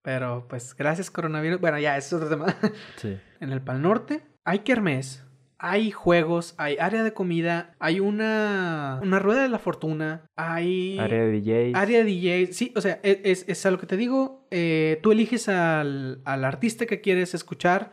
[0.01, 1.59] Pero pues gracias coronavirus.
[1.59, 2.45] Bueno, ya, ese es otro tema.
[2.97, 3.17] Sí.
[3.39, 5.25] en el Pal Norte hay kermés,
[5.57, 11.23] hay juegos, hay área de comida, hay una, una rueda de la fortuna, hay Área
[11.25, 11.75] de DJs.
[11.75, 12.53] área de DJ.
[12.53, 14.47] Sí, o sea, e- es, es a lo que te digo.
[14.51, 17.91] eh, tú eliges al, al artista que quieres escuchar,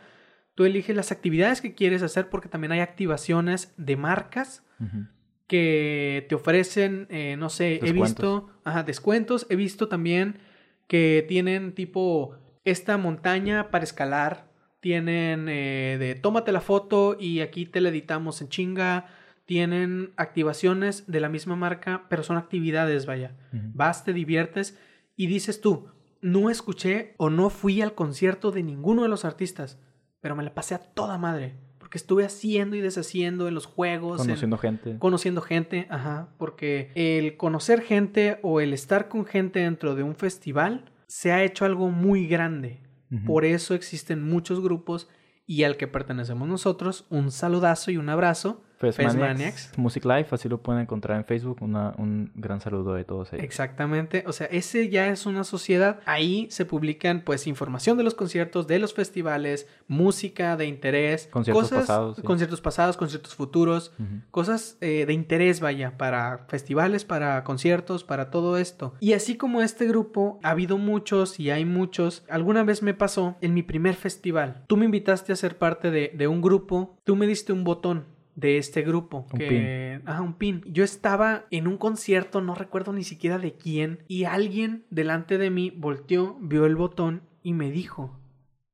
[0.55, 5.07] tú eliges las actividades que quieres hacer porque también hay activaciones de marcas Ujú.
[5.53, 8.07] Que te ofrecen, eh, no sé, he Descuentos.
[8.07, 10.39] visto, ajá, descuentos, he visto también
[10.87, 12.35] que tienen tipo
[12.65, 14.47] esta montaña para escalar,
[14.79, 19.05] tienen eh, de tómate la foto y aquí te la editamos en chinga,
[19.45, 24.79] tienen activaciones de la misma marca, pero son actividades, vaya, vas, te diviertes
[25.15, 25.85] y dices tú,
[26.21, 29.79] no escuché o no fui al concierto de ninguno de los artistas,
[30.19, 31.57] pero me la pasé a toda madre.
[31.93, 34.95] Porque estuve haciendo y deshaciendo en los juegos, en- Conociendo gente.
[34.97, 40.15] conociendo gente, ajá, porque el conocer gente o el estar con gente dentro de un
[40.15, 42.81] festival se ha hecho algo muy grande.
[43.27, 45.07] Por eso existen muchos grupos
[45.45, 48.63] y al que pertenecemos nosotros, un saludazo y un abrazo.
[48.77, 49.77] Fest Fest Maniacs, Maniacs.
[49.77, 51.57] Music Life, así lo pueden encontrar en Facebook.
[51.61, 53.43] Una, un gran saludo de todos ellos.
[53.43, 55.99] Exactamente, o sea, ese ya es una sociedad.
[56.05, 61.63] Ahí se publican pues información de los conciertos, de los festivales, música de interés, Conciertos
[61.63, 62.21] cosas, pasados, sí.
[62.23, 63.93] conciertos pasados, conciertos futuros.
[64.31, 68.93] Cosas eh, de interés, vaya, para festivales, para conciertos, para todo esto.
[68.99, 72.23] Y así como este grupo, ha habido muchos y hay muchos.
[72.29, 74.63] Alguna vez me pasó en mi primer festival.
[74.67, 78.12] Tú me invitaste a ser parte de, de un grupo, tú me diste un botón
[78.35, 79.27] de este grupo.
[79.31, 80.61] Un que, Ajá, un pin.
[80.65, 85.49] Yo estaba en un concierto, no recuerdo ni siquiera de quién, y alguien delante de
[85.49, 88.19] mí volteó, vio el botón y me dijo,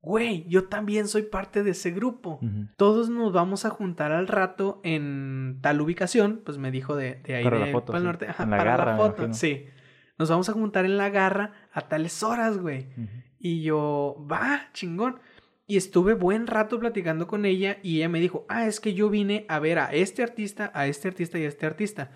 [0.01, 2.39] güey, yo también soy parte de ese grupo
[2.77, 7.35] todos nos vamos a juntar al rato en tal ubicación, pues me dijo de, de
[7.35, 8.03] ahí Para la foto, sí.
[8.03, 9.65] Norte, ajá, la para garra, la foto, sí.
[10.17, 12.87] Nos vamos a juntar en la garra a tales horas, güey.
[13.39, 15.19] Y yo, va, chingón.
[15.69, 19.09] Y estuve buen rato platicando con ella y ella me dijo, ah, es que yo
[19.09, 22.11] vine a ver a este artista, a este artista y a este artista.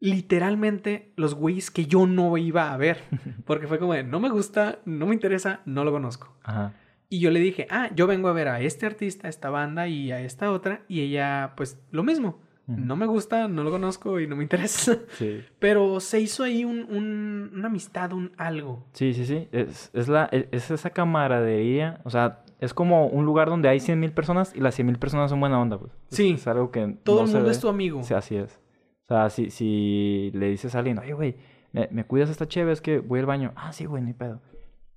[0.00, 2.98] Literalmente los güeyes que yo no iba a ver.
[3.46, 6.36] Porque fue como de, no me gusta, no me interesa, no lo conozco.
[6.42, 6.72] Ajá.
[7.08, 9.88] Y yo le dije, ah, yo vengo a ver a este artista, a esta banda
[9.88, 10.82] y a esta otra.
[10.88, 12.40] Y ella, pues, lo mismo.
[12.66, 14.98] No me gusta, no lo conozco y no me interesa.
[15.12, 15.40] Sí.
[15.58, 18.86] Pero se hizo ahí un, un- una amistad, un algo.
[18.92, 19.48] Sí, sí, sí.
[19.52, 22.00] Es, es, la, es, es esa camaradería.
[22.04, 24.98] O sea, es como un lugar donde hay 100 mil personas y las 100 mil
[24.98, 25.92] personas son buena onda, pues.
[26.10, 26.30] Es- Sí.
[26.32, 28.02] Es, algo que Todo no el mundo es tu amigo.
[28.02, 28.60] Sí, así es.
[29.04, 31.36] O sea, si, si le dices a alguien, oye, güey,
[31.72, 32.72] ¿me, me cuidas esta cheve?
[32.72, 33.52] Es que voy al baño.
[33.56, 34.40] Ah, sí, güey, ni pedo.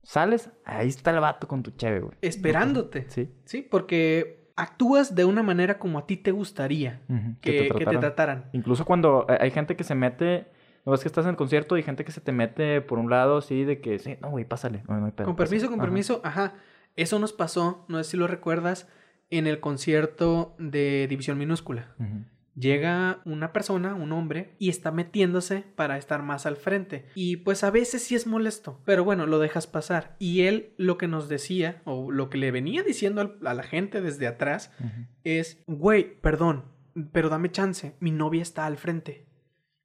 [0.04, 2.18] Sales, ahí está el vato con tu cheve, güey.
[2.22, 3.06] Esperándote.
[3.10, 3.30] Sí.
[3.46, 7.02] Sí, porque actúas de una manera como a ti te gustaría
[7.42, 8.00] que, que te, trataran.
[8.02, 8.46] trataran.
[8.54, 10.48] Incluso cuando hay- hay gente que se mete...
[10.84, 13.08] No es que estás en el concierto y gente que se te mete por un
[13.12, 14.82] lado así de que, sí, no, güey, pásale.
[14.90, 15.70] No, no hay pedo, Con permiso, pásale.
[15.70, 15.86] con Ajá.
[15.86, 16.22] permiso.
[16.24, 16.54] Ajá.
[16.96, 18.88] Eso nos pasó, no sé si lo recuerdas,
[19.30, 21.96] en el concierto de División Minúscula.
[22.54, 27.06] Llega una persona, un hombre, y está metiéndose para estar más al frente.
[27.16, 30.18] Y pues a veces sí es molesto, pero bueno, lo dejas pasar.
[30.20, 34.02] Y él lo que nos decía, o lo que le venía diciendo a la gente
[34.02, 34.72] desde atrás,
[35.24, 36.66] es, güey, perdón,
[37.14, 39.26] pero dame chance, mi novia está al frente.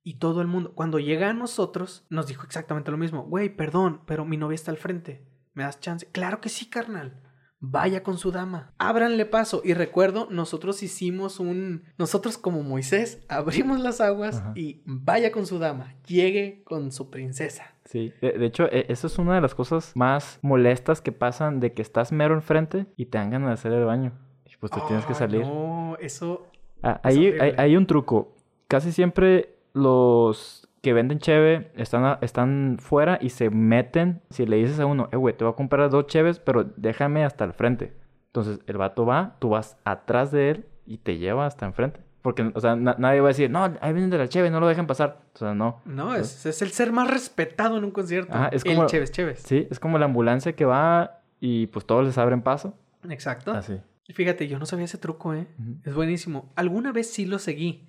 [0.03, 4.03] Y todo el mundo, cuando llega a nosotros, nos dijo exactamente lo mismo, güey, perdón,
[4.07, 5.25] pero mi novia está al frente.
[5.57, 6.07] ¿Me das chance?
[6.13, 7.21] Claro que sí, carnal
[7.59, 9.63] vaya con su dama, ábranle paso.
[9.65, 15.59] Y recuerdo, nosotros hicimos un, nosotros como Moisés, abrimos las aguas y vaya con su
[15.59, 17.75] dama, llegue con su princesa.
[17.85, 21.73] Sí, de, hecho, e, eso es una de las cosas más molestas que pasan de
[21.73, 24.13] que estás mero enfrente y te dan ganas de hacer el baño.
[24.45, 25.43] Y pues te tienes que salir.
[25.43, 26.47] No, eso...
[26.83, 28.35] Ah, ahí hay un truco.
[28.69, 34.23] Casi siempre los que venden cheve están, están fuera y se meten.
[34.31, 37.25] Si le dices a uno, eh, güey, te voy a comprar dos cheves, pero déjame
[37.25, 37.93] hasta el frente.
[38.29, 41.99] Entonces el vato va, tú vas atrás de él y te lleva hasta enfrente.
[42.23, 44.69] Porque, o sea, nadie va a decir, no, ahí vienen de la cheve, no lo
[44.69, 45.23] dejen pasar.
[45.35, 45.81] O sea, no.
[45.85, 48.33] No, es, es el ser más respetado en un concierto.
[48.53, 49.41] es como, el cheves, cheves.
[49.41, 52.75] Sí, es como la ambulancia que va y pues todos les abren paso.
[53.09, 53.51] Exacto.
[53.51, 53.81] Así.
[54.15, 55.49] Fíjate, yo no sabía ese truco, ¿eh?
[55.85, 56.53] Es buenísimo.
[56.55, 57.89] Alguna vez sí lo seguí,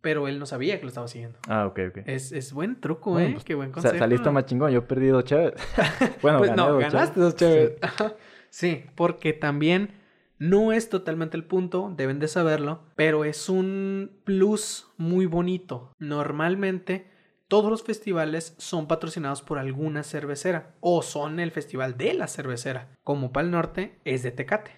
[0.00, 1.38] pero él no sabía que lo estaba siguiendo.
[1.46, 1.98] Ah, ok, ok.
[2.06, 3.30] Es, es buen truco, ¿eh?
[3.32, 3.98] Pues, Qué buen concepto.
[3.98, 4.72] saliste más chingón.
[4.72, 5.54] Yo perdí dos chéves.
[6.22, 7.72] bueno, pues no, ganaste dos chéves.
[8.50, 8.86] Sí.
[8.94, 9.90] porque también
[10.38, 15.92] no es totalmente el punto, deben de saberlo, pero es un plus muy bonito.
[15.98, 17.10] Normalmente
[17.46, 22.88] todos los festivales son patrocinados por alguna cervecera o son el festival de la cervecera.
[23.04, 24.70] Como Pal Norte es de Tecate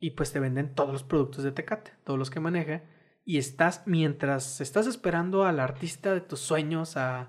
[0.00, 2.82] y pues te venden todos los productos de Tecate, todos los que maneja.
[3.24, 7.28] Y estás, mientras estás esperando al artista de tus sueños, a,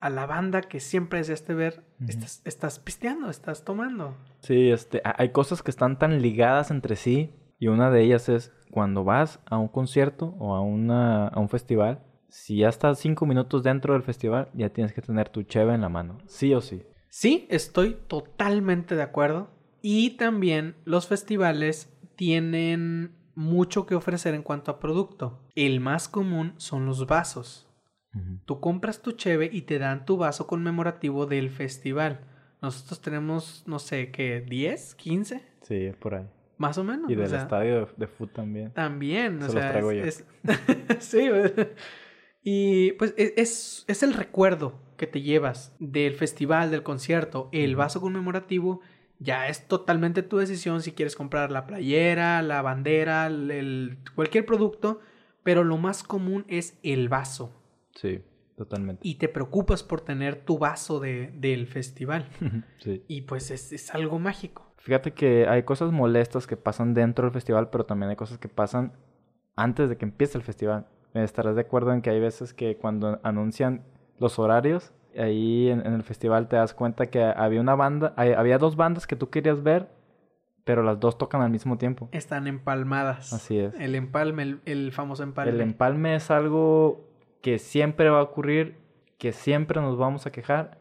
[0.00, 4.16] a la banda que siempre deseaste ver, estás, estás pisteando, estás tomando.
[4.40, 7.32] Sí, este, hay cosas que están tan ligadas entre sí.
[7.60, 11.48] Y una de ellas es cuando vas a un concierto o a, una, a un
[11.48, 15.74] festival, si ya estás cinco minutos dentro del festival, ya tienes que tener tu cheve
[15.74, 16.18] en la mano.
[16.26, 16.82] Sí o sí.
[17.08, 19.50] Sí, estoy totalmente de acuerdo.
[19.80, 25.38] Y también los festivales tienen mucho que ofrecer en cuanto a producto.
[25.54, 27.64] El más común son los vasos.
[28.44, 32.26] Tú compras tu cheve y te dan tu vaso conmemorativo del festival.
[32.60, 34.44] Nosotros tenemos, no sé, ¿qué?
[34.44, 34.96] ¿10?
[34.96, 35.42] ¿15?
[35.62, 36.26] Sí, por ahí.
[36.56, 37.08] Más o menos.
[37.08, 38.72] Y del estadio de, fútbol también.
[38.72, 40.02] También, o sea, traigo yo.
[40.98, 41.30] sí,
[42.42, 47.76] y pues e, es, es el recuerdo que te llevas del festival, del concierto, el
[47.76, 48.80] vaso conmemorativo
[49.18, 55.00] ya es totalmente tu decisión si quieres comprar la playera, la bandera, el, cualquier producto,
[55.42, 57.52] pero lo más común es el vaso.
[57.94, 58.20] Sí,
[58.56, 59.00] totalmente.
[59.06, 62.28] Y te preocupas por tener tu vaso de, del festival.
[62.78, 63.04] sí.
[63.08, 64.72] Y pues es, es algo mágico.
[64.76, 68.48] Fíjate que hay cosas molestas que pasan dentro del festival, pero también hay cosas que
[68.48, 68.92] pasan
[69.56, 70.86] antes de que empiece el festival.
[71.14, 73.82] Estarás de acuerdo en que hay veces que cuando anuncian
[74.18, 78.76] los horarios, ahí en, el festival te das cuenta que había una banda, había dos
[78.76, 79.88] bandas que tú querías ver,
[80.64, 82.08] pero las dos tocan al mismo tiempo.
[82.12, 83.32] Están empalmadas.
[83.32, 83.74] Así es.
[83.80, 85.52] El empalme, el, famoso empalme.
[85.52, 87.08] El empalme es algo
[87.40, 88.76] que siempre va a ocurrir,
[89.18, 90.78] que siempre nos vamos a quejar,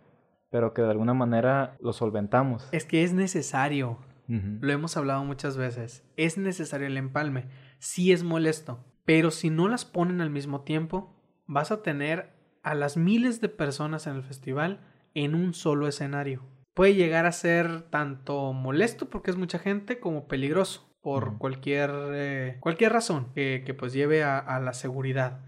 [0.50, 2.68] pero que de alguna manera lo solventamos.
[2.72, 3.98] Es que es necesario.
[4.28, 6.04] Lo hemos hablado muchas veces.
[6.18, 7.46] Es necesario el empalme.
[7.80, 8.84] Sí es molesto.
[9.06, 13.50] Pero si no las ponen al mismo tiempo, vas a tener a las miles de
[13.50, 14.82] personas en el festival
[15.14, 16.44] en un solo escenario.
[16.74, 22.58] Puede llegar a ser tanto molesto porque es mucha gente como peligroso por cualquier, eh,
[22.60, 25.40] cualquier razón que, pues lleve a, la seguridad.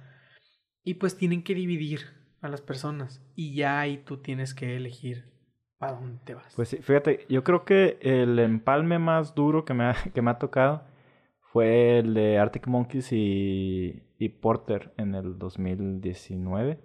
[0.84, 2.02] Y pues tienen que dividir
[2.42, 5.34] a las personas y ya ahí tú tienes que elegir
[5.78, 6.54] para dónde te vas.
[6.56, 10.32] Pues sí, fíjate, yo creo que el empalme más duro que me ha, que me
[10.32, 10.86] ha tocado
[11.52, 16.80] fue el de Arctic Monkeys y, y Porter en el 2019.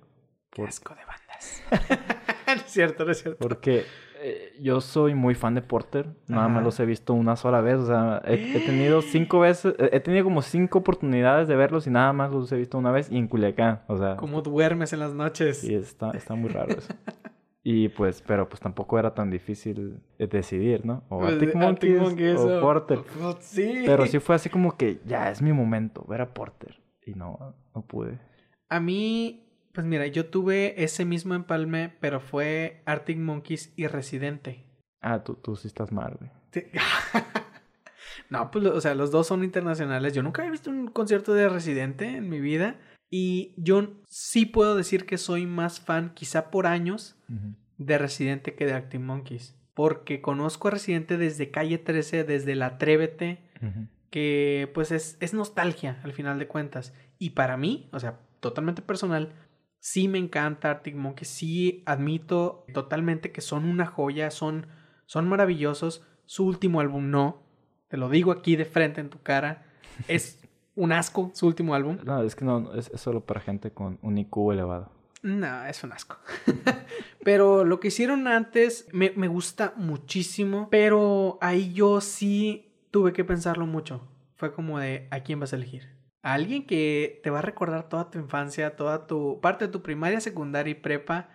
[0.54, 1.62] Qué asco de bandas.
[2.46, 3.38] no es cierto, no es cierto.
[3.40, 3.84] Porque
[4.22, 6.14] eh, yo soy muy fan de Porter.
[6.28, 7.76] Nada más los he visto una sola vez.
[7.76, 9.74] O sea, he, tenido cinco veces...
[9.78, 13.10] He tenido como cinco oportunidades de verlos y nada más los he visto una vez
[13.10, 13.82] y en Culiacán.
[13.88, 14.16] O sea...
[14.16, 15.58] ¿Cómo duermes en las noches?
[15.58, 16.94] Sí, está, está muy raro eso.
[17.66, 21.02] Y pues, pero pues tampoco era tan difícil decidir, ¿no?
[21.08, 22.98] O pues, Arctic Monkeys, o Porter.
[23.00, 23.84] Pues, sí.
[23.86, 26.78] Pero sí fue así como que ya es mi momento, ver a Porter.
[27.06, 28.18] Y no, no pude.
[28.68, 29.43] A mí
[29.74, 34.64] pues mira, yo tuve ese mismo empalme, pero fue Arctic Monkeys y Residente.
[35.00, 36.30] Ah, tú, tú sí estás mal, güey.
[38.30, 40.14] no, pues, o sea, los dos son internacionales.
[40.14, 42.78] Yo nunca he visto un concierto de Residente en mi vida.
[43.10, 47.16] Y yo sí puedo decir que soy más fan, quizá por años,
[47.76, 49.56] de Residente que de Arctic Monkeys.
[49.74, 53.42] Porque conozco a Residente desde Calle 13, desde la Atrévete,
[54.10, 56.94] que pues es, es nostalgia al final de cuentas.
[57.18, 59.32] Y para mí, o sea, totalmente personal,
[59.84, 64.66] sí me encanta Arctic Monkeys, sí admito totalmente que son una joya, son,
[65.04, 66.02] son maravillosos.
[66.24, 67.42] Su último álbum no,
[67.88, 69.66] te lo digo aquí de frente en tu cara,
[70.08, 70.40] es
[70.74, 71.98] un asco su último álbum.
[72.02, 74.90] No, es que no, es, es solo para gente con un IQ elevado.
[75.20, 76.16] No, es un asco.
[77.22, 80.68] pero lo que hicieron antes me, me, gusta muchísimo.
[80.70, 84.00] Pero ahí yo sí tuve que pensarlo mucho.
[84.36, 85.94] Fue como de, ¿a quién vas a elegir?
[86.24, 89.82] ¿A alguien que te va a recordar toda tu infancia, toda tu parte de tu
[89.82, 91.28] primaria, secundaria y prepa?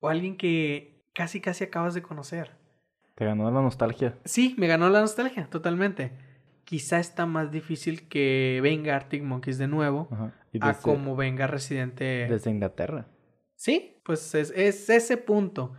[0.00, 2.50] ¿O alguien que casi, casi acabas de conocer?
[3.14, 4.18] ¿Te ganó la nostalgia?
[4.24, 6.10] Sí, me ganó la nostalgia, totalmente.
[6.64, 10.08] Quizá está más difícil que venga Arctic Monkeys de nuevo
[10.60, 12.26] a como venga Residente.
[12.28, 13.06] desde Inglaterra.
[13.54, 15.74] Sí, pues es, es ese punto.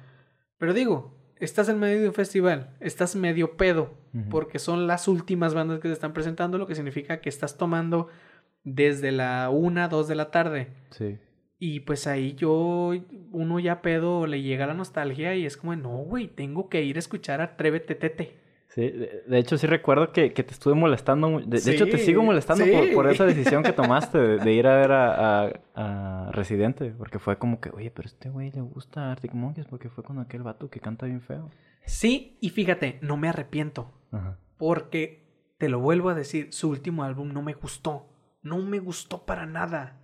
[0.57, 3.95] Pero digo, estás en medio de un festival, estás medio pedo,
[4.29, 8.07] porque son las últimas bandas que te están presentando, lo que significa que estás tomando
[8.65, 10.67] desde la una, dos de la tarde.
[10.89, 11.17] Sí.
[11.57, 12.91] Y pues ahí yo,
[13.31, 16.97] uno ya pedo, le llega la nostalgia y es como, no, güey, tengo que ir
[16.97, 18.43] a escuchar a Atrévete Tete.
[18.67, 21.39] Sí, de, de hecho sí recuerdo que, que te estuve molestando.
[21.39, 22.71] De, de hecho te sigo molestando sí.
[22.71, 26.91] por, por esa decisión que tomaste de, de ir a ver a, a- a Residente.
[26.97, 30.19] Porque fue como que, oye, pero este güey le gusta Arctic Monkeys porque fue con
[30.19, 31.49] aquel vato que canta bien feo.
[31.85, 34.39] Sí, y fíjate, no me arrepiento, Ajá.
[34.57, 35.23] porque
[35.57, 38.07] te lo vuelvo a decir, su último álbum no me gustó,
[38.45, 39.99] no me gustó para nada.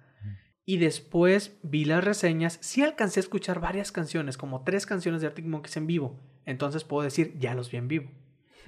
[0.65, 5.27] Y después vi las reseñas, sí alcancé a escuchar varias canciones, como tres canciones de
[5.27, 6.19] Arctic Monkeys en vivo.
[6.45, 8.11] Entonces puedo decir, ya los vi en vivo.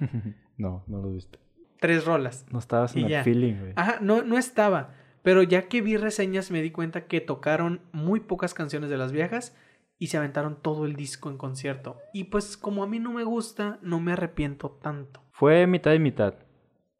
[0.56, 1.38] no, no lo viste.
[1.80, 2.46] Tres rolas.
[2.50, 3.24] No estabas en el ya.
[3.24, 3.72] feeling, güey.
[3.76, 4.94] Ajá, no, no estaba.
[5.22, 9.12] Pero ya que vi reseñas me di cuenta que tocaron muy pocas canciones de las
[9.12, 9.56] viejas
[9.98, 11.98] y se aventaron todo el disco en concierto.
[12.12, 15.22] Y pues como a mí no me gusta, no me arrepiento tanto.
[15.30, 16.34] Fue mitad y mitad.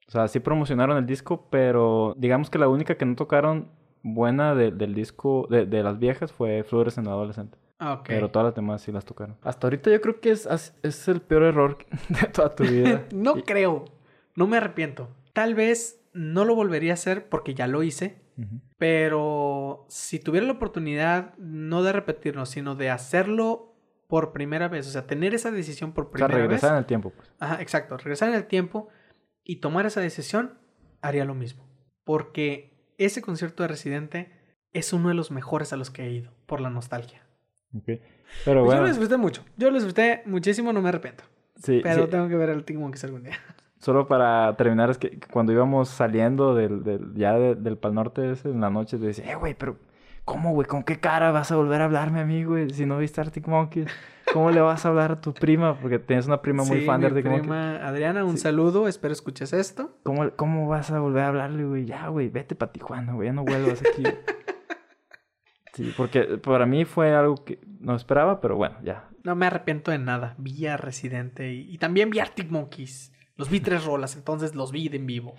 [0.09, 3.71] O sea, sí promocionaron el disco, pero digamos que la única que no tocaron
[4.03, 7.57] buena de- del disco de, de las viejas fue Flores en Adolescente.
[7.79, 8.05] Ah, ok.
[8.09, 9.37] Pero todas las demás sí las tocaron.
[9.43, 10.47] Hasta ahorita yo creo que es,
[10.83, 11.79] es el peor error
[12.09, 13.05] de toda tu vida.
[13.15, 13.87] no Y- creo.
[14.37, 15.09] No me arrepiento.
[15.33, 18.23] Tal vez no lo volvería a hacer porque ya lo hice.
[18.79, 23.73] Pero si tuviera la oportunidad, no de repetirlo, sino de hacerlo
[24.09, 24.87] por primera vez.
[24.87, 26.81] O sea, tener esa decisión por O sea, primera regresar en vez.
[26.81, 27.33] el tiempo, pues.
[27.41, 27.97] Ajá, exacto.
[27.97, 28.89] Regresar en el tiempo
[29.45, 30.55] y tomar esa decisión,
[31.03, 31.65] haría lo mismo.
[32.05, 34.33] Porque ese concierto de Residente
[34.73, 37.23] es uno de los mejores a los que he ido, por la nostalgia.
[37.77, 37.85] Ok.
[37.87, 38.01] Pero
[38.45, 39.45] Pues Yo bueno, lo disfruté mucho.
[39.57, 41.25] Yo lo disfruté muchísimo, no me arrepiento.
[41.57, 43.39] sí, Pero sí, tengo que ver el Tic Monkeys algún día.
[43.79, 48.31] solo para terminar, es que cuando íbamos saliendo del, del- ya de- del Pal Norte
[48.33, 49.79] ese, en la noche, te decía, eh, güey, pero
[50.25, 50.67] ¿cómo, güey?
[50.67, 52.71] ¿Con qué cara vas a volver a hablarme a mí, güey?
[52.71, 53.89] Si no viste Arctic Monkeys,
[54.33, 55.79] ¿cómo le vas a hablar a tu prima?
[55.81, 58.39] Porque tienes una prima muy Sí, fan de mi prima Adriana, un Sí.
[58.43, 58.89] saludo.
[58.89, 59.99] Espero escuches esto.
[60.03, 61.85] ¿Cómo, ¿Cómo vas a volver a hablarle, güey?
[61.85, 64.03] Ya, güey, vete para Tijuana, güey, ya no vuelvas aquí.
[65.73, 69.09] Sí, porque para mí fue algo que no esperaba, pero bueno, ya.
[69.25, 70.37] No me arrepiento de nada.
[70.39, 73.13] Vi a Residente y, y también vi Arctic Monkeys.
[73.37, 75.35] Los vi tres rolas, entonces los vi de en vivo.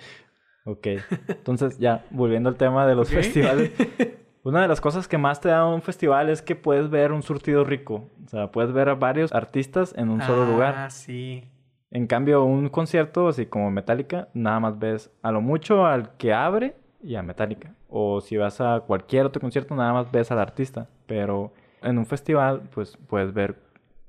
[0.65, 0.87] Ok.
[1.29, 3.71] Entonces, ya, volviendo al tema de los festivales.
[4.45, 7.23] Una de las cosas que más te da un festival es que puedes ver un
[7.23, 8.09] surtido rico.
[8.25, 10.91] O sea, puedes ver a varios artistas en un solo Ah, lugar.
[10.91, 11.43] sí.
[11.89, 16.31] En cambio, un concierto, así como Metallica, nada más ves a lo mucho al que
[16.31, 17.73] abre y a Metallica.
[17.89, 20.87] O si vas a cualquier otro concierto, nada más ves al artista.
[21.07, 23.55] Pero en un festival, pues puedes ver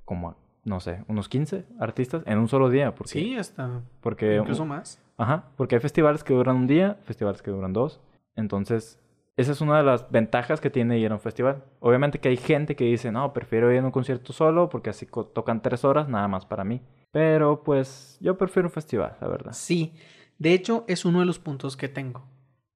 [0.05, 0.35] como,
[0.65, 2.95] no sé, unos 15 artistas en un solo día.
[2.95, 5.01] Porque, Sí, hasta porque incluso más.
[5.17, 8.03] Ajá, porque hay festivales que duran un día, festivales que duran dos.
[8.35, 8.99] Entonces,
[9.37, 11.63] esa es una de las ventajas que tiene ir a un festival.
[11.81, 15.07] Obviamente que hay gente que dice, no, prefiero ir a un concierto solo porque así
[15.07, 16.81] tocan tres horas nada más para mí.
[17.13, 19.53] Pero pues yo prefiero un festival, la verdad.
[19.53, 19.93] Sí,
[20.39, 22.25] de hecho es uno de los puntos que tengo.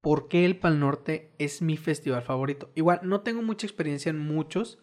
[0.02, 2.70] ¿Por qué el Pal Norte es mi festival favorito?
[2.74, 4.78] Igual, no tengo mucha experiencia en muchos,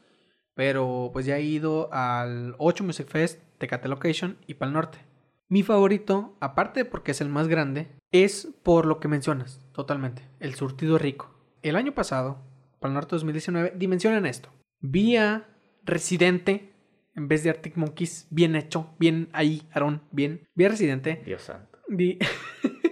[0.55, 4.99] pero pues ya he ido al 8 Music Fest, Tecate Location y Pal Norte.
[5.47, 10.55] Mi favorito, aparte porque es el más grande, es por lo que mencionas, totalmente, el
[10.55, 11.36] surtido rico.
[11.61, 12.43] El año pasado,
[12.79, 14.49] Pal Norte 2019, dimensionen esto.
[14.79, 15.47] Vi a
[15.83, 16.73] Residente
[17.17, 20.47] en vez de Arctic Monkeys, bien hecho, bien ahí, Aaron, bien.
[20.53, 21.79] Vi a Residente, Dios santo.
[21.89, 22.19] Vi,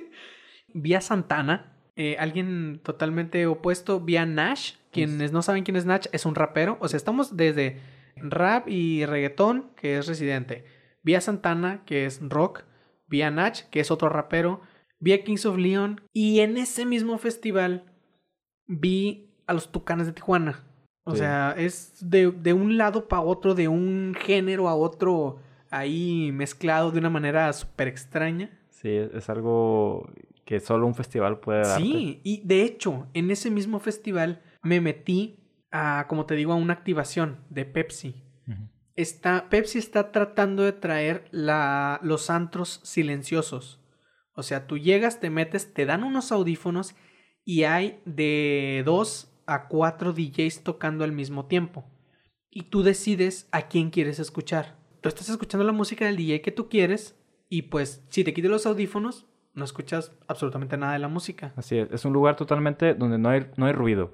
[0.73, 4.01] vi a Santana, eh, alguien totalmente opuesto.
[4.01, 6.77] Vi a Nash, quienes no saben quién es Nash, es un rapero.
[6.81, 7.79] O sea, estamos desde
[8.15, 10.65] rap y reggaetón, que es residente.
[11.03, 12.63] Vi a Santana, que es rock.
[13.07, 14.61] Vi a Nash, que es otro rapero.
[14.99, 16.01] Vi a Kings of Leon.
[16.11, 17.94] Y en ese mismo festival
[18.67, 20.63] vi a los Tucanes de Tijuana.
[21.03, 21.19] O Sí.
[21.19, 25.37] sea, es de, de un lado para otro, de un género a otro,
[25.69, 28.49] ahí mezclado de una manera súper extraña.
[28.69, 30.09] Sí, es, algo
[30.45, 31.83] que solo un festival puede darte.
[31.83, 35.39] Sí, y de hecho, en ese mismo festival me metí
[35.71, 38.23] a, como te digo, a una activación de Pepsi.
[38.95, 43.81] Está, Pepsi está tratando de traer la, los antros silenciosos.
[44.33, 46.95] O sea, tú llegas, te metes, te dan unos audífonos
[47.45, 51.85] y hay de dos a cuatro DJs tocando al mismo tiempo.
[52.49, 54.75] Y tú decides a quién quieres escuchar.
[55.01, 57.15] Tú estás escuchando la música del DJ que tú quieres
[57.47, 61.53] y pues si te quitas los audífonos no escuchas absolutamente nada de la música.
[61.55, 64.13] Así es, es un lugar totalmente donde no hay, no hay ruido.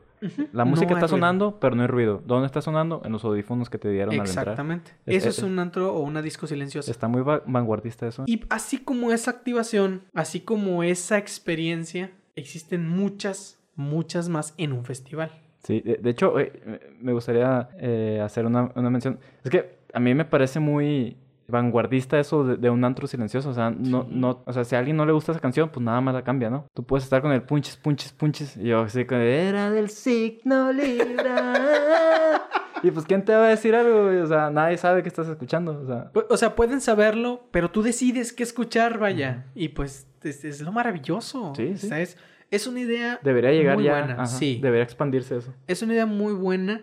[0.53, 1.17] La música está ruido.
[1.17, 2.21] sonando, pero no hay ruido.
[2.27, 3.01] ¿Dónde está sonando?
[3.05, 4.43] En los audífonos que te dieron al entrar.
[4.49, 4.91] Exactamente.
[5.07, 6.91] Es- Eso es- es un antro o una disco silenciosa.
[6.91, 8.23] Está muy va- vanguardista eso.
[8.27, 12.11] Y así como esa activación, así como esa experiencia,
[12.41, 15.31] existen muchas, muchas más en un festival.
[15.63, 16.51] Sí, de, de hecho, eh,
[16.99, 19.19] me gustaría eh, hacer una, una mención.
[19.43, 21.17] Es que a mí me parece muy
[21.47, 23.49] vanguardista eso de, de un antro silencioso.
[23.49, 24.09] O sea, no, Sí.
[24.11, 26.23] no, o sea, si a alguien no le gusta esa canción, pues nada más la
[26.23, 26.65] cambia, ¿no?
[26.73, 28.57] Tú puedes estar con el punches, punches, punches.
[28.57, 32.47] Y yo así con era del signo Libra.
[32.83, 34.05] Y pues, ¿quién te va a decir algo?
[34.05, 34.17] güey?
[34.17, 35.79] O sea, nadie sabe que estás escuchando.
[35.81, 39.45] O sea, O sea, pueden saberlo, pero tú decides qué escuchar, vaya.
[39.55, 41.53] Y pues es, es lo maravilloso.
[41.55, 41.87] Sí, O sí.
[41.87, 42.17] sea, es,
[42.49, 43.91] es una idea debería llegar muy ya.
[43.99, 44.13] buena.
[44.13, 44.59] ajá, sí.
[44.61, 45.53] Debería expandirse eso.
[45.67, 46.81] Es una idea muy buena.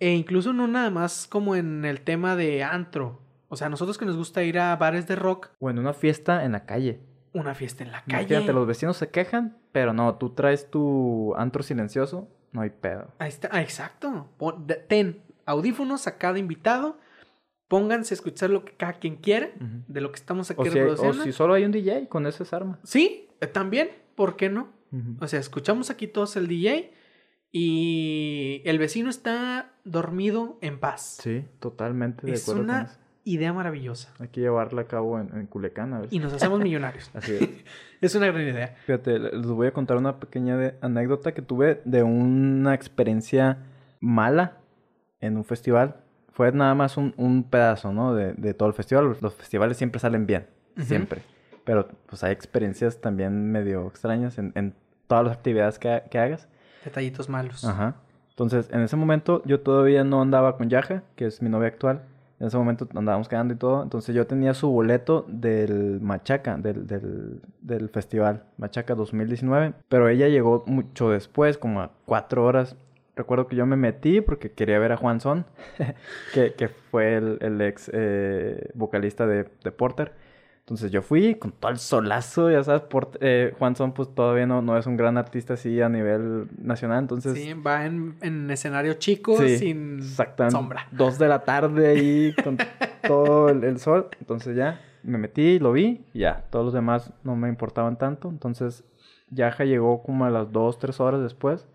[0.00, 3.20] E incluso no nada más como en el tema de antro.
[3.48, 6.44] O sea, nosotros que nos gusta ir a bares de rock, O en una fiesta
[6.44, 7.00] en la calle.
[7.32, 8.22] una fiesta en la calle.
[8.34, 13.12] Imagínate, los vecinos se quejan, pero no, tú traes tu antro silencioso, no hay pedo.
[13.18, 14.28] Ahí está, ah, exacto.
[14.88, 16.98] Ten audífonos a cada invitado.
[17.68, 19.50] Pónganse a escuchar lo que cada quien quiera
[19.88, 21.24] de lo que estamos aquí O si, o reproduciendo.
[21.24, 22.78] si solo hay un DJ, con eso es arma.
[22.82, 24.68] Sí, eh, también, ¿por qué no?
[25.20, 26.92] O sea, escuchamos aquí todos el DJ
[27.52, 31.18] y el vecino está dormido en paz.
[31.22, 32.98] Sí, totalmente de es acuerdo con una eso.
[33.24, 34.14] idea maravillosa.
[34.18, 36.08] Hay que llevarla a cabo en, en a ver.
[36.10, 37.10] Y nos hacemos millonarios.
[37.14, 37.48] Así es.
[38.00, 38.76] es una gran idea.
[38.86, 43.58] Fíjate, les voy a contar una pequeña de- anécdota que tuve de una experiencia
[44.00, 44.58] mala
[45.20, 45.96] en un festival.
[46.32, 48.14] Fue nada más un, un pedazo, ¿no?
[48.14, 49.16] De, de todo el festival.
[49.20, 50.46] Los festivales siempre salen bien,
[50.76, 51.22] siempre.
[51.64, 54.74] Pero pues hay experiencias también medio extrañas en, en
[55.06, 56.48] todas las actividades que, que hagas.
[56.84, 57.64] Detallitos malos.
[57.64, 57.96] Ajá.
[58.30, 62.02] Entonces, en ese momento yo todavía no andaba con Yaja, que es mi novia actual.
[62.38, 63.82] En ese momento andábamos quedando y todo.
[63.82, 69.72] Entonces yo tenía su boleto del Machaca, del, del, del festival Machaca 2019.
[69.88, 72.76] Pero ella llegó mucho después, como a cuatro horas.
[73.18, 75.44] Recuerdo que yo me metí porque quería ver a Juan Son,
[76.32, 80.12] que, que fue el, el ex eh, vocalista de, de Porter.
[80.60, 84.46] Entonces yo fui con todo el solazo, ya sabes, Port- eh, Juan Son pues todavía
[84.46, 87.32] no, no es un gran artista así a nivel nacional, entonces...
[87.34, 90.02] Sí, va en, en escenario chico, Sí, sin
[90.50, 90.86] sombra.
[90.92, 92.58] Dos de la tarde ahí con
[93.06, 94.08] todo el, el sol.
[94.20, 96.44] Entonces ya me metí, lo vi y ya.
[96.50, 98.28] Todos los demás no me importaban tanto.
[98.28, 98.84] Entonces
[99.30, 101.66] Yaja llegó como a las dos, tres horas después.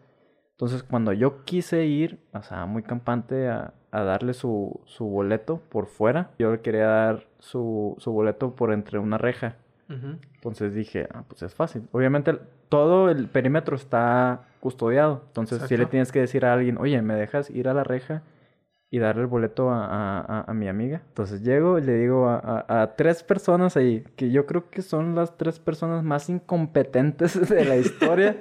[0.64, 5.60] Entonces cuando yo quise ir, o sea, muy campante a, a darle su, su boleto
[5.68, 9.58] por fuera, yo le quería dar su, su boleto por entre una reja.
[9.90, 10.16] Ujú.
[10.36, 11.84] Entonces dije, ah, pues es fácil.
[11.92, 12.40] Obviamente
[12.70, 15.24] todo el perímetro está custodiado.
[15.28, 15.92] Entonces si le Exacto.
[15.92, 18.22] tienes que decir a alguien, oye, ¿me dejas ir a la reja
[18.90, 21.02] y darle el boleto a, a- a- mi amiga?
[21.10, 22.38] Entonces llego y le digo a,
[22.70, 27.50] a- a tres personas ahí, que yo creo que son las tres personas más incompetentes
[27.50, 28.38] de la historia.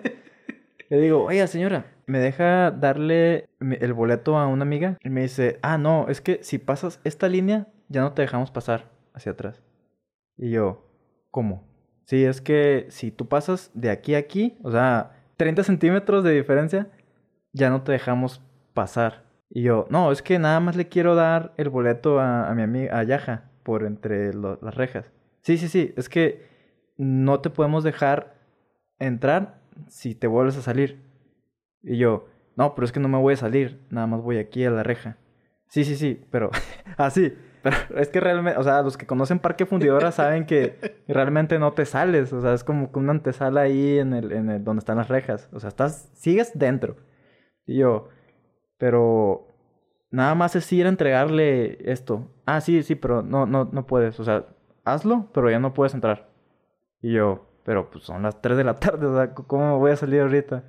[0.88, 4.98] le digo, oiga señora, ¿me deja darle el boleto a una amiga?
[5.02, 8.50] Y me dice, ah, no, es que si pasas esta línea, ya no te dejamos
[8.50, 9.62] pasar hacia atrás.
[10.36, 10.86] Y yo,
[11.30, 11.64] ¿cómo?
[12.04, 16.32] Sí, es que si tú pasas de aquí a aquí, o sea, 30 centímetros de
[16.32, 16.88] diferencia,
[17.52, 18.42] ya no te dejamos
[18.74, 19.24] pasar.
[19.50, 22.98] Y yo, no, es que nada más le quiero dar el boleto a, mi amiga,
[22.98, 25.10] a Yaja, por entre las rejas.
[25.42, 26.46] Sí, sí, sí, es que
[26.96, 28.34] no te podemos dejar
[28.98, 31.02] entrar si te vuelves a salir.
[31.82, 32.26] Y yo,
[32.56, 34.82] no, pero es que no me voy a salir, nada más voy aquí a la
[34.82, 35.16] reja.
[35.68, 36.50] Sí, sí, sí, pero
[36.96, 37.32] así.
[37.62, 41.72] pero es que realmente, o sea, los que conocen Parque Fundidora saben que realmente no
[41.72, 42.32] te sales.
[42.32, 45.08] O sea, es como que una antesala ahí en el, en el donde están las
[45.08, 45.48] rejas.
[45.52, 46.96] O sea, estás, sigues dentro.
[47.66, 48.08] Y yo,
[48.78, 49.48] pero
[50.10, 52.30] nada más es ir a entregarle esto.
[52.44, 54.20] Ah, sí, sí, pero no, no, no puedes.
[54.20, 54.46] O sea,
[54.84, 56.28] hazlo, pero ya no puedes entrar.
[57.00, 59.92] Y yo, pero pues son las 3 de la tarde, o sea, ¿cómo me voy
[59.92, 60.64] a salir ahorita?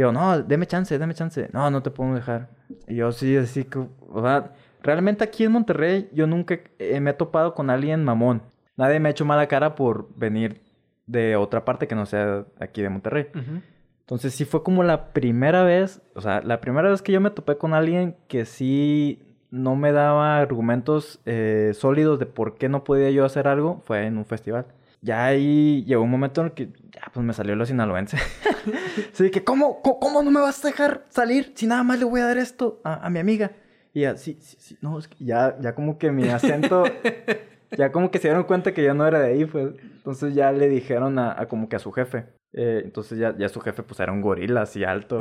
[0.00, 1.50] Y yo, no, deme chance, deme chance.
[1.52, 2.48] No, no te podemos dejar.
[2.88, 7.10] Y yo sí, así que, o sea, realmente aquí en Monterrey yo nunca eh, me
[7.10, 8.40] he topado con alguien mamón.
[8.78, 10.62] Nadie me ha hecho mala cara por venir
[11.06, 13.26] de otra parte que no sea aquí de Monterrey.
[14.00, 17.28] Entonces sí fue como la primera vez, o sea, la primera vez que yo me
[17.28, 19.20] topé con alguien que sí
[19.50, 24.06] no me daba argumentos eh, sólidos de por qué no podía yo hacer algo fue
[24.06, 24.64] en un festival.
[25.02, 28.18] Ya ahí llegó un momento en el que ya pues me salió lo sinaloense.
[29.12, 32.04] Así que, ¿cómo, cómo, cómo no me vas a dejar salir si nada más le
[32.04, 33.52] voy a dar esto a, a mi amiga?
[33.92, 36.84] Y ya, sí, sí, sí, no, es que ya, ya como que mi acento,
[37.76, 39.74] ya como que se dieron cuenta que yo no era de ahí, pues.
[39.96, 42.26] Entonces ya le dijeron a, a como que a su jefe.
[42.52, 45.20] Eh, entonces ya, ya su jefe pues era un gorila así alto.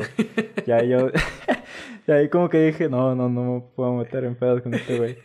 [0.65, 1.09] ya yo,
[2.07, 4.97] y ahí como que dije, no, no, no me puedo meter en pedos con este
[4.97, 5.17] güey.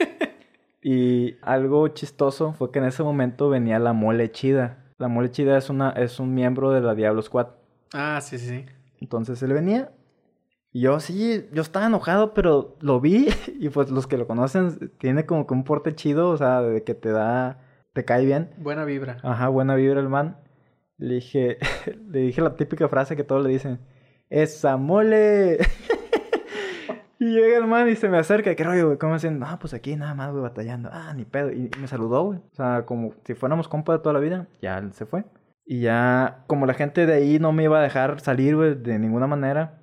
[0.87, 4.85] Y algo chistoso fue que en ese momento venía la mole chida.
[4.99, 7.47] La mole chida es, una, es un miembro de la Diablo Squad.
[7.95, 8.67] Ah, sí, sí, sí.
[9.01, 9.93] Entonces él venía.
[10.73, 13.29] Y yo sí, yo estaba enojado, pero lo vi.
[13.59, 16.85] Y pues los que lo conocen, tiene como que un porte chido, o sea, de
[16.85, 17.63] que te da,
[17.95, 18.51] te cae bien.
[18.59, 19.17] Buena vibra.
[19.23, 20.37] Ajá, buena vibra el man.
[20.99, 21.57] Le dije,
[22.11, 23.79] le dije la típica frase que todos le dicen.
[24.29, 25.61] ¡Esa mole!
[27.19, 28.55] y llega el man y se me acerca.
[28.55, 28.99] ¿Qué rollo, güey?
[28.99, 29.43] ¿Cómo hacen?
[29.43, 30.89] Ah, pues aquí nada más, güey, batallando.
[30.93, 31.51] Ah, ni pedo.
[31.53, 32.39] Y me saludó, güey.
[32.39, 34.47] O sea, como si fuéramos compas de toda la vida.
[34.61, 35.25] Ya él se fue.
[35.67, 38.99] Y ya, como la gente de ahí no me iba a dejar salir, güey, de
[38.99, 39.81] ninguna manera.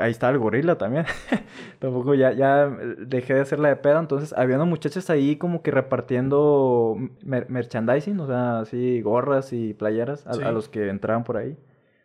[0.00, 1.04] Ahí estaba el gorila también.
[1.80, 2.66] Tampoco ya, ya
[2.98, 3.98] dejé de hacerla de pedo.
[3.98, 9.74] Entonces, había unos muchachos ahí como que repartiendo mer- merchandising, o sea, así gorras y
[9.74, 10.42] playeras a, Sí.
[10.42, 11.56] a los que entraban por ahí.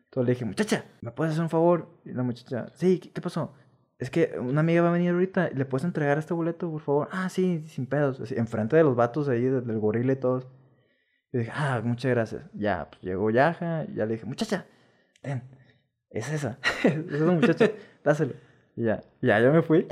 [0.05, 1.87] Entonces le dije, muchacha, ¿me puedes hacer un favor?
[2.03, 3.53] Y la muchacha, sí, ¿qué, qué pasó?
[4.01, 7.07] Es que una amiga va a venir ahorita, ¿le puedes entregar este boleto, por favor?
[7.11, 8.19] Ah, sí, sin pedos.
[8.19, 10.47] Así, enfrente de los vatos ahí, del, gorila y todos.
[11.31, 12.41] Y dije, ah, muchas gracias.
[12.55, 14.65] Ya, pues llegó Yaja, y ya le dije, muchacha,
[15.21, 15.43] ten,
[16.09, 16.57] es esa.
[16.83, 17.69] es esa muchacha,
[18.03, 18.33] dáselo.
[18.75, 19.85] Y ya, ya, yo me fui.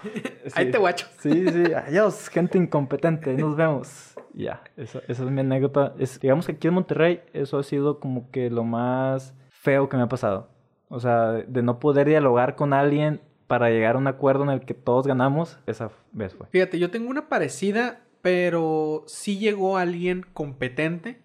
[0.56, 1.06] Ahí te guacho.
[1.20, 4.16] Sí, sí, adiós, gente incompetente, nos vemos.
[4.34, 5.94] Y Ya, eso, esa es mi anécdota.
[6.00, 9.96] Es, digamos que aquí en Monterrey, eso ha sido como que lo más feo que
[9.96, 10.48] me ha pasado.
[10.88, 14.60] O sea, de no poder dialogar con alguien para llegar a un acuerdo en el
[14.60, 16.46] que todos ganamos, esa vez fue.
[16.48, 21.22] Fíjate, yo tengo una parecida, pero sí llegó alguien competente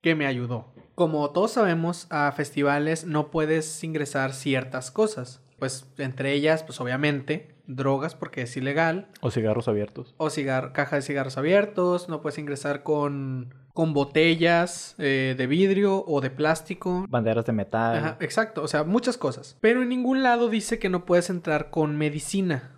[0.00, 0.72] que me ayudó.
[0.94, 5.42] Como todos sabemos, a festivales no puedes ingresar ciertas cosas.
[5.58, 9.08] Pues entre ellas, pues obviamente, drogas porque es ilegal.
[9.20, 10.14] O cigarros abiertos.
[10.16, 12.08] O cigar caja de cigarros abiertos.
[12.08, 17.06] No puedes ingresar con, con botellas eh, de vidrio o de plástico.
[17.08, 17.96] Banderas de metal.
[17.96, 19.56] Ajá, exacto, o sea, muchas cosas.
[19.60, 22.76] Pero en ningún lado dice que no puedes entrar con medicina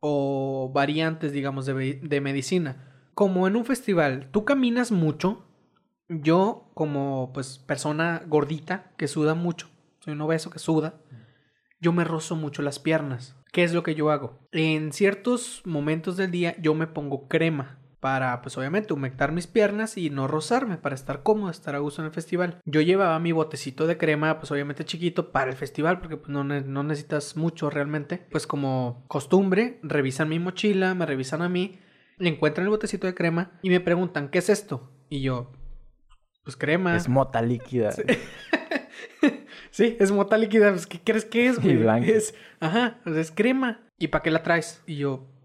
[0.00, 3.10] o variantes, digamos, de, de medicina.
[3.14, 5.42] Como en un festival, tú caminas mucho.
[6.08, 9.68] Yo, como pues persona gordita que suda mucho,
[9.98, 11.00] soy un obeso que suda,
[11.80, 13.34] yo me rozo mucho las piernas.
[13.52, 14.38] ¿Qué es lo que yo hago?
[14.52, 19.96] En ciertos momentos del día yo me pongo crema para, pues obviamente, humectar mis piernas
[19.96, 22.60] y no rozarme, para estar cómodo, estar a gusto en el festival.
[22.64, 26.44] Yo llevaba mi botecito de crema, pues obviamente chiquito, para el festival, porque pues, no,
[26.44, 28.26] no necesitas mucho realmente.
[28.30, 31.78] Pues como costumbre, revisan mi mochila, me revisan a mí,
[32.18, 34.90] le encuentran el botecito de crema y me preguntan, ¿qué es esto?
[35.08, 35.52] Y yo,
[36.44, 36.96] pues crema.
[36.96, 37.90] Es mota líquida.
[39.70, 40.70] Sí, es mota líquida.
[40.70, 42.10] Pues, ¿Qué crees que es, Y güey?
[42.10, 43.80] Es, ajá, sea, es crema.
[43.98, 44.82] ¿Y para qué la traes?
[44.86, 45.35] Y yo, pues,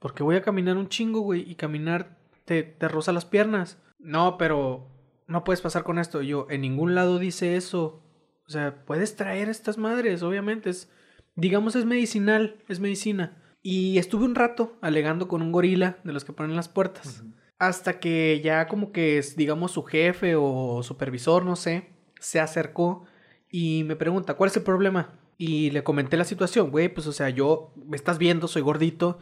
[0.00, 1.48] porque voy a caminar un chingo, güey.
[1.48, 3.78] Y caminar te, te roza las piernas.
[4.00, 4.88] No, pero
[5.28, 6.22] no puedes pasar con esto.
[6.22, 8.02] Yo, en ningún lado dice eso.
[8.46, 10.70] O sea, puedes traer estas madres, obviamente.
[10.70, 10.90] Es,
[11.36, 13.40] digamos, es medicinal, es medicina.
[13.62, 17.22] Y estuve un rato alegando con un gorila de los que ponen las puertas.
[17.58, 23.04] Hasta que ya como que es, digamos, su jefe o supervisor, no sé, se acercó
[23.50, 25.18] y me pregunta, ¿cuál es el problema?
[25.36, 29.18] Y le comenté la situación, güey, pues o sea, yo, me estás viendo, soy gordito,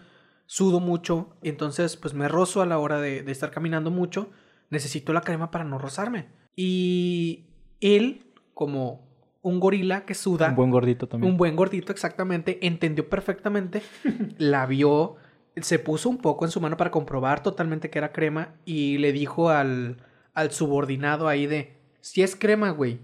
[0.49, 4.31] sudo mucho, entonces pues me rozo a la hora de, de estar caminando mucho,
[4.71, 6.27] necesito la crema para no rozarme.
[6.57, 7.45] Y
[7.81, 9.07] él, como
[9.43, 11.31] un gorila que suda, Un buen gordito también.
[11.31, 12.67] un buen gordito, exactamente.
[12.67, 13.83] Entendió perfectamente.
[14.39, 15.17] la vio.
[15.57, 18.55] Se puso un poco en su mano para comprobar totalmente que era crema.
[18.65, 19.99] Y le dijo al,
[20.35, 23.01] al subordinado ahí de: Si es crema, güey,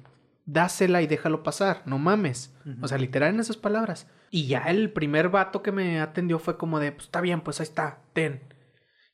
[0.46, 1.82] dásela y déjalo pasar.
[1.86, 2.54] No mames.
[2.82, 4.08] O sea, literal en esas palabras.
[4.34, 7.60] Y ya el primer vato que me atendió fue como de: Pues está bien, pues
[7.60, 8.40] ahí está, ten.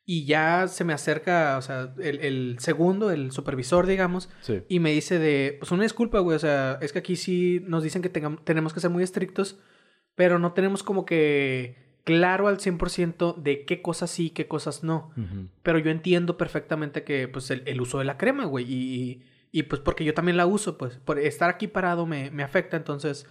[0.07, 4.63] Y ya se me acerca, o sea, el, el segundo, el supervisor, digamos, Sí.
[4.69, 7.83] y me dice de, pues una disculpa, güey, o sea, es que aquí sí nos
[7.85, 9.61] dicen que tengam- tenemos que ser muy estrictos,
[10.15, 14.83] pero no tenemos como que claro al 100% de qué cosas sí y qué cosas
[14.83, 15.13] no.
[15.63, 19.63] Pero yo entiendo perfectamente que, pues, el, el uso de la crema, güey, y, y,
[19.65, 23.27] pues porque yo también la uso, pues, por estar aquí parado me, me afecta, entonces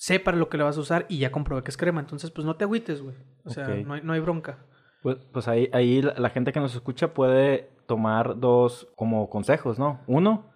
[0.00, 2.30] sé para lo que la vas a usar y ya comprobé que es crema, entonces,
[2.30, 3.14] pues, no te agüites, güey.
[3.44, 4.56] O sea, no, hay, no hay bronca.
[5.02, 9.78] Pues, pues ahí, ahí la, la gente que nos escucha puede tomar dos como consejos,
[9.78, 10.00] ¿no?
[10.06, 10.46] Uno,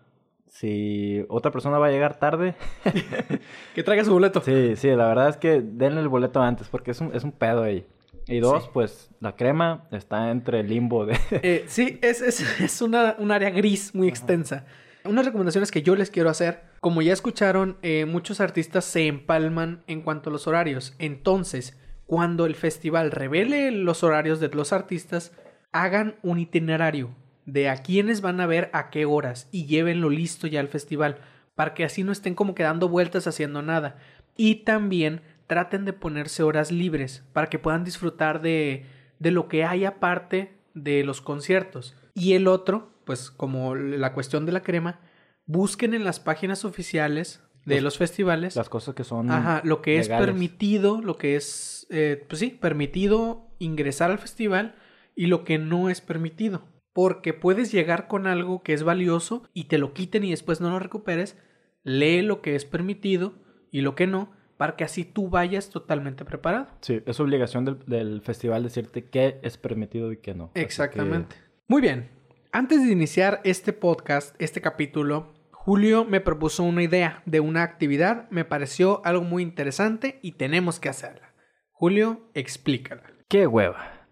[0.49, 2.55] si otra persona va a llegar tarde,
[3.75, 4.41] Que traiga su boleto.
[4.41, 7.33] sí, sí, la verdad es que denle el boleto antes porque es un, es un
[7.33, 7.87] pedo ahí.
[8.27, 8.71] Y dos, Sí.
[8.73, 11.19] pues la crema está entre el limbo de...
[11.31, 14.65] Eh, sí, es, es, es una, un área gris muy extensa.
[15.05, 16.63] Unas recomendaciones que yo les quiero hacer.
[16.81, 20.95] Como ya escucharon, eh, muchos artistas se empalman en cuanto a los horarios.
[20.99, 25.33] Entonces, cuando el festival revele los horarios de los artistas,
[25.73, 30.47] hagan un itinerario de a quiénes van a ver a qué horas y llévenlo listo
[30.47, 31.19] ya al festival
[31.55, 33.99] para que así no estén como que dando vueltas haciendo nada.
[34.37, 38.87] Y también traten de ponerse horas libres para que puedan disfrutar de,
[39.19, 41.95] de lo que hay aparte de los conciertos.
[42.15, 45.01] Y el otro, pues como la cuestión de la crema,
[45.47, 49.31] busquen en las páginas oficiales de Los- los festivales Las cosas que son...
[49.31, 54.75] Ajá, lo que es permitido, lo que es, eh, pues sí, permitido ingresar al festival
[55.17, 56.63] y lo que no es permitido.
[56.93, 60.71] Porque puedes llegar con algo que es valioso y te lo quiten y después no
[60.71, 61.37] lo recuperes.
[61.83, 63.35] Lee lo que es permitido
[63.71, 66.69] y lo que no, para que así tú vayas totalmente preparado.
[66.83, 70.53] Sí, es obligación del, del festival decirte qué es permitido y qué no.
[70.53, 71.35] Que- Exactamente.
[71.67, 72.11] Muy bien.
[72.57, 78.31] Antes de iniciar este podcast, este capítulo, Julio me propuso una idea de una actividad.
[78.31, 81.35] Me pareció algo muy interesante y tenemos que hacerla.
[81.73, 83.03] Julio, explícala.
[83.29, 84.07] ¡Qué hueva!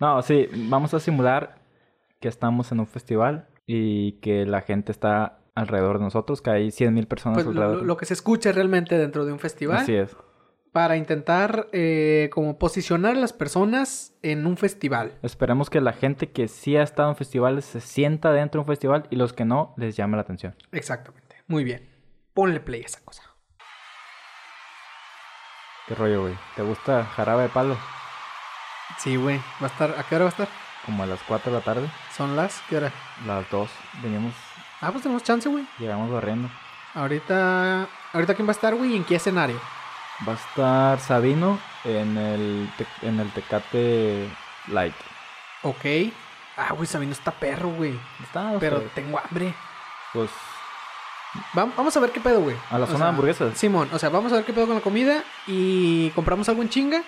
[0.00, 1.62] no, sí, vamos a simular
[2.20, 6.68] que estamos en un festival y que la gente está alrededor de nosotros, que hay
[6.72, 7.76] 100.000 personas Pues alrededor.
[7.78, 9.76] lo- lo que se escucha realmente dentro de un festival.
[9.76, 10.16] Así es.
[10.72, 15.18] Para intentar eh, como posicionar a las personas en un festival.
[15.22, 18.68] Esperemos que la gente que sí ha estado en festivales se sienta dentro de un
[18.68, 20.54] festival y los que no les llame la atención.
[20.70, 21.36] Exactamente.
[21.48, 21.88] Muy bien.
[22.34, 23.24] Ponle play a esa cosa.
[25.88, 26.34] ¿Qué rollo, güey?
[26.54, 27.76] ¿Te gusta jarabe de palo?
[28.98, 29.38] Sí, güey.
[29.60, 29.94] Va a estar.
[29.98, 30.48] ¿A qué hora va a estar?
[30.86, 32.62] Como a las 4 de la tarde, Son las.
[32.68, 32.92] ¿Qué hora?
[33.26, 33.68] las 2,
[34.02, 34.32] venimos,
[34.80, 35.66] Ah, pues tenemos chance, güey.
[35.78, 36.48] llegamos barriendo.
[36.94, 37.88] Ahorita.
[38.12, 39.60] Ahorita quién va a estar, güey, y en qué escenario.
[40.28, 42.70] Va a estar Sabino en el,
[43.02, 44.28] en el Tecate
[44.68, 44.94] Light.
[45.62, 46.12] Ok.
[46.56, 47.98] Ah, güey, Sabino está perro, güey.
[48.22, 49.54] Está, Pero tengo hambre.
[50.12, 50.30] pues
[51.56, 52.56] Va- Vamos a ver qué pedo, güey.
[52.70, 53.56] a la O zona sea, de hamburguesas.
[53.56, 56.68] Simón, o sea, vamos a ver qué pedo con la comida y compramos algo en
[56.68, 57.02] chinga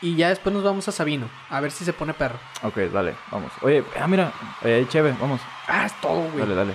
[0.00, 2.38] y ya después nos vamos a Sabino a ver si se pone perro.
[2.62, 3.52] Ok, dale, vamos.
[3.60, 4.32] Oye, ah, mira,
[4.62, 5.40] eh, chévere, vamos.
[5.68, 6.38] Ah, es todo, güey.
[6.40, 6.74] Dale, dale.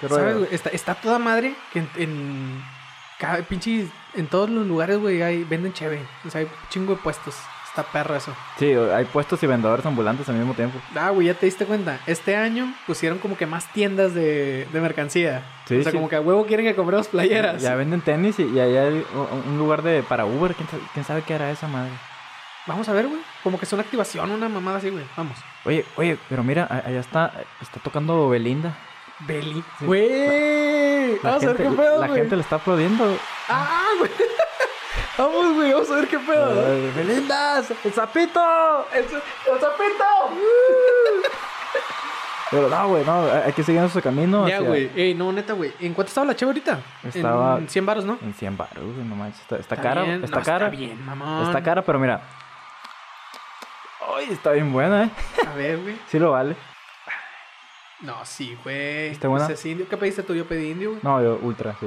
[0.00, 0.48] ¿Qué ¿Sabes, güey?
[0.54, 2.64] Está, está toda madre que en, en
[3.20, 6.00] cada pinche en todos los lugares, güey, hay venden cheve.
[6.26, 7.36] O sea, hay chingo de puestos.
[7.68, 8.34] Está perro eso.
[8.58, 10.80] Sí, hay puestos y vendedores ambulantes al mismo tiempo.
[10.96, 12.00] Ah, güey, ya te diste cuenta.
[12.04, 15.44] Este año pusieron como que más tiendas de, de mercancía.
[15.66, 15.96] Sí, o sea, sí.
[15.96, 17.62] como que a huevo quieren que compremos playeras.
[17.62, 19.06] Ya venden tenis y, y ahí hay
[19.46, 20.56] un, lugar de para Uber.
[20.56, 21.92] ¿Quién sabe, quién sabe qué era esa madre?
[22.66, 23.20] Vamos a ver, güey.
[23.44, 25.04] Como que es una activación, una mamada así, güey.
[25.16, 25.38] Vamos.
[25.64, 28.76] Oye, oye, pero mira, allá está, está tocando Belinda.
[29.20, 29.62] Beli.
[29.78, 29.84] Sí.
[29.84, 31.18] Güey.
[31.22, 33.16] Vamos a ver qué pedo, la gente le está aplaudiendo.
[33.48, 34.10] Ah, güey.
[35.18, 35.72] Vamos, güey.
[35.72, 36.66] Vamos a ver qué pedo.
[36.66, 37.58] Ay, ¡Belinda!
[37.84, 38.86] ¡El sapito!
[38.92, 40.04] ¡El, el zapito!
[42.50, 44.48] Pero no, güey, no, hay que seguir nuestro camino.
[44.48, 44.90] Ya, hacia- güey.
[44.96, 45.72] Ey, no, neta, güey.
[45.78, 46.80] ¿En cuánto estaba la cheve ahorita?
[47.04, 48.18] Estaba- En 100 baros, ¿no?
[48.22, 49.40] En 100 baros, güey, no manches.
[49.42, 50.24] Está, está cara, bien.
[50.24, 50.66] está No, cara.
[50.66, 51.44] Está bien, mamón.
[51.46, 52.20] Está cara, pero mira.
[54.16, 55.10] Ay, está bien buena, ¿eh?
[55.48, 55.96] A ver, güey.
[56.08, 56.56] Sí lo vale.
[58.02, 59.08] No, sí, güey.
[59.08, 59.46] ¿Está buena?
[59.46, 59.88] Es indio.
[59.88, 60.34] ¿Qué pediste tú?
[60.34, 61.00] Yo pedí indio, güey.
[61.02, 61.86] No, yo ultra, sí.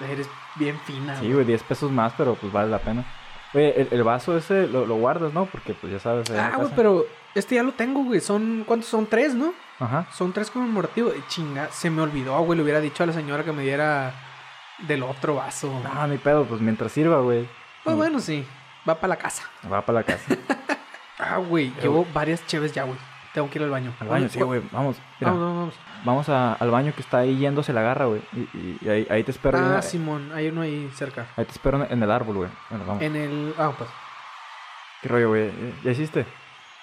[0.00, 3.04] Eres bien fina, Sí, güey, 10 pesos más, pero pues vale la pena.
[3.52, 5.44] Oye, el, el vaso ese lo, lo guardas, ¿no?
[5.46, 6.30] Porque pues ya sabes.
[6.30, 8.20] Ah, güey, pero este ya lo tengo, güey.
[8.20, 9.06] Son, ¿cuántos son?
[9.06, 9.52] Tres, ¿no?
[9.78, 10.06] Ajá.
[10.12, 11.14] Son tres conmemorativos.
[11.28, 12.56] Chinga, se me olvidó, güey.
[12.56, 14.14] Le hubiera dicho a la señora que me diera
[14.86, 15.70] del otro vaso.
[15.82, 17.46] No, ni pedo, pues mientras sirva, güey.
[17.84, 18.46] Pues bueno, sí.
[18.88, 19.42] Va para la casa.
[19.70, 20.36] Va para la casa.
[21.22, 21.70] Ah, güey.
[21.82, 22.98] Llevo varias cheves ya, güey.
[23.32, 23.92] Tengo que ir al baño.
[24.00, 24.60] Al baño, sí, güey.
[24.72, 24.96] Vamos.
[25.20, 25.74] Mira, Vamos, vamos, vamos.
[26.04, 28.20] vamos a- al baño que está ahí yéndose la garra, güey.
[28.32, 29.58] Y, y- y ahí, ahí te espero.
[29.58, 30.32] Ah, en- Simón.
[30.34, 31.26] Hay uno ahí cerca.
[31.36, 32.50] Ahí te espero en el árbol, güey.
[32.70, 33.02] Bueno, vamos.
[33.02, 33.54] En el...
[33.56, 33.88] Ah, pues.
[35.02, 35.50] ¿Qué rollo, güey?
[35.84, 36.26] ¿Ya hiciste?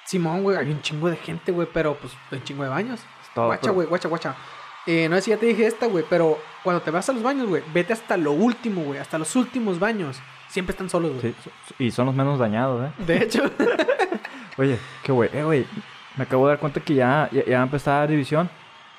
[0.05, 0.55] Simón, güey.
[0.57, 1.67] Hay un chingo de gente, güey.
[1.73, 2.99] Pero, pues, un chingo de baños.
[3.01, 3.87] Es todo, guacha, pero- güey.
[3.87, 4.35] Guacha, guacha.
[4.85, 6.05] Eh, no sé si ya te dije esta, güey.
[6.09, 7.61] Pero cuando te vas a los baños, güey.
[7.73, 8.99] Vete hasta lo último, güey.
[8.99, 10.17] Hasta los últimos baños.
[10.47, 11.35] Siempre están solos, güey.
[11.43, 12.93] Sí, y son los menos dañados, ¿eh?
[13.03, 13.43] De hecho...
[14.57, 15.29] Oye, qué güey.
[15.33, 15.67] Eh, güey.
[16.17, 18.49] Me acabo de dar cuenta que ya, ya, ya empezar la división.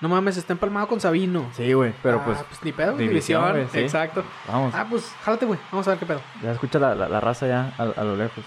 [0.00, 1.46] no mames, está empalmado con Sabino.
[1.54, 1.92] Sí, güey.
[2.02, 3.50] Pero Ah, pues, pues ni pedo, división, división.
[3.52, 3.78] güey, sí.
[3.80, 4.22] Exacto.
[4.46, 4.72] vamos.
[4.74, 5.58] Ah, pues jálate, güey.
[5.72, 6.20] Vamos a ver qué pedo.
[6.42, 8.44] Ya escucha la, la, la raza ya a, a lo lejos.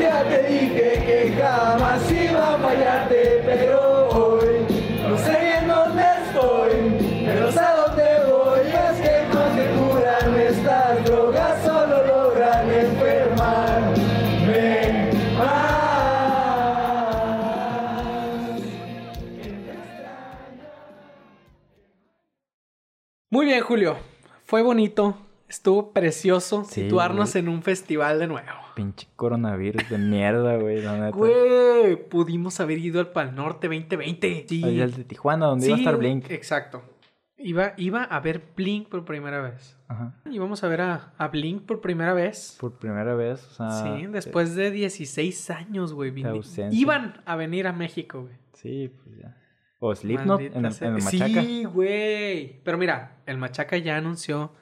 [0.00, 3.91] Ya te dije que jamás iba a fallarte, pero
[23.32, 23.96] Muy bien, Julio.
[24.44, 25.16] Fue bonito.
[25.48, 27.42] Estuvo precioso Sí, situarnos güey.
[27.42, 28.46] en un festival de nuevo.
[28.76, 31.16] Pinche coronavirus de mierda, güey, la neta.
[31.16, 34.44] Güey, pudimos haber ido al Pal Norte 2020.
[34.46, 34.62] Sí.
[34.62, 36.30] El de Tijuana, donde iba a estar Blink.
[36.30, 36.82] Exacto.
[37.38, 39.78] Iba, iba a ver Blink por primera vez.
[39.88, 40.14] Ajá.
[40.30, 42.58] Íbamos a ver a, a Blink por primera vez.
[42.60, 43.96] Por primera vez, o sea...
[43.96, 46.12] sí, después de 16 años, güey.
[46.70, 48.34] Iban a venir a México, güey.
[48.52, 49.38] Sí, pues ya.
[49.84, 51.42] O Slipknot en el, en el Machaca.
[51.42, 52.60] Sí, güey.
[52.62, 54.52] Pero mira, el Machaca ya anunció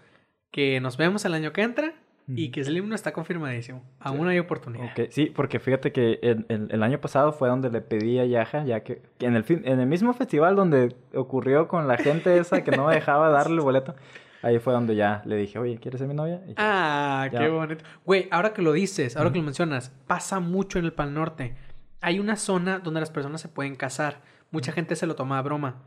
[0.51, 1.93] que nos vemos el año que entra
[2.27, 2.53] y Ujú.
[2.53, 3.83] que Slim no está confirmadísimo.
[3.99, 4.87] Aún hay oportunidad.
[4.87, 8.25] Ok, Sí, porque fíjate que el, el- el año pasado fue donde le pedí a
[8.25, 11.97] Yaja, ya que, que en, el fin- en el mismo festival donde ocurrió con la
[11.99, 13.95] gente esa que no me dejaba darle el boleto,
[14.43, 16.41] ahí fue donde ya le dije, oye, ¿quieres ser mi novia?
[16.47, 16.55] Y ya.
[16.57, 17.41] Ah, Ya.
[17.41, 17.85] qué bonito.
[18.07, 21.57] Güey, ahora que lo dices, ahora que lo mencionas, pasa mucho en el Pal Norte.
[22.01, 24.23] Hay una zona donde las personas se pueden casar.
[24.51, 25.83] Mucha gente se lo toma a broma.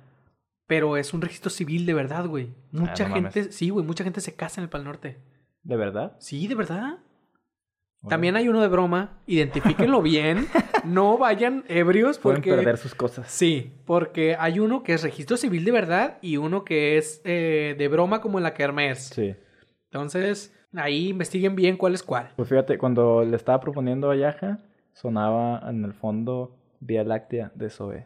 [0.68, 2.53] Pero es un registro civil de verdad, güey.
[2.72, 3.55] Mucha Ah, no gente, mames.
[3.55, 5.18] sí, güey, mucha gente se casa en el Pal Norte.
[5.64, 6.16] ¿De verdad?
[6.20, 6.97] Sí, de verdad.
[8.01, 9.20] Bueno, También hay uno de broma.
[9.28, 10.47] Identifíquenlo bien.
[10.86, 12.53] No vayan ebrios Pueden porque...
[12.55, 13.30] perder sus cosas.
[13.30, 17.76] Sí, porque hay uno que es registro civil de verdad y uno que es eh,
[17.78, 19.09] de broma como en la Kermés.
[19.14, 19.36] Sí.
[19.91, 22.32] Entonces, ahí investiguen bien cuál es cuál.
[22.36, 24.59] Pues fíjate, cuando le estaba proponiendo a Yaja,
[24.93, 28.05] sonaba en el fondo Vía Láctea de Zoe.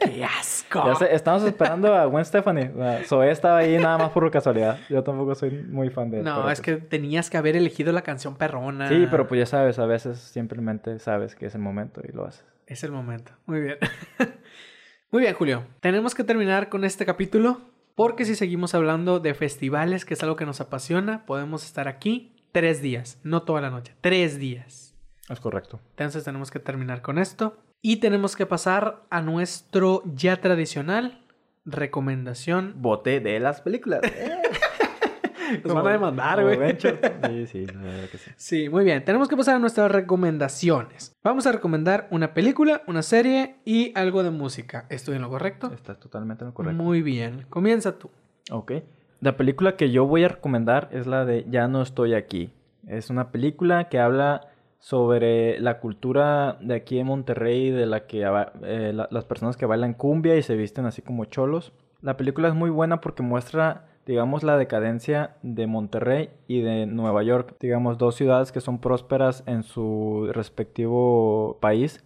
[0.00, 0.82] ¡Qué asco!
[0.86, 2.70] Ya sé, estamos esperando a Gwen Stephanie.
[2.74, 4.78] O sea, Zoe estaba ahí nada más por casualidad.
[4.88, 6.24] Yo tampoco soy muy fan de él.
[6.24, 8.88] No, es pues- que tenías que haber elegido la canción perrona.
[8.88, 12.26] Sí, pero pues ya sabes, a veces simplemente sabes que es el momento y lo
[12.26, 12.44] haces.
[12.66, 13.32] Es el momento.
[13.46, 13.76] Muy bien.
[15.10, 15.64] Muy bien, Julio.
[15.80, 17.60] Tenemos que terminar con este capítulo
[17.94, 22.36] porque si seguimos hablando de festivales, que es algo que nos apasiona, podemos estar aquí
[22.52, 24.94] tres días, no toda la noche, tres días.
[25.28, 25.80] Es correcto.
[25.90, 31.22] Entonces tenemos que terminar con esto y tenemos que pasar a nuestro ya tradicional
[31.66, 32.74] recomendación.
[32.76, 34.00] Bote de las películas.
[35.64, 36.58] Nos van a demandar, güey.
[36.80, 38.30] Sí, sí, la verdad que sí.
[38.36, 39.04] Sí, muy bien.
[39.04, 41.14] Tenemos que pasar a nuestras recomendaciones.
[41.22, 44.86] Vamos a recomendar una película, una serie y algo de música.
[44.88, 45.70] ¿Estoy en lo correcto?
[45.72, 46.82] Estás totalmente en lo correcto.
[46.82, 47.46] Muy bien.
[47.48, 48.10] Comienza tú.
[48.50, 48.72] Ok.
[49.20, 52.52] La película que yo voy a recomendar es la de Ya no estoy aquí.
[52.86, 54.48] Es una película que habla
[54.78, 59.66] sobre la cultura de aquí en Monterrey, de la que eh, la- las personas que
[59.66, 61.72] bailan cumbia y se visten así como cholos.
[62.02, 67.22] La película es muy buena porque muestra, digamos, la decadencia de Monterrey y de Nueva
[67.22, 67.56] York.
[67.60, 72.04] Digamos, dos ciudades que son prósperas en su respectivo país,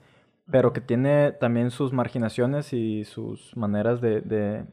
[0.50, 4.64] pero que tiene también sus marginaciones y sus maneras de, de-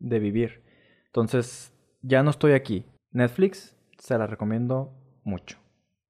[0.00, 0.62] de vivir.
[1.06, 2.84] Entonces, ya no estoy aquí.
[3.12, 4.92] Netflix, se la recomiendo
[5.22, 5.58] mucho.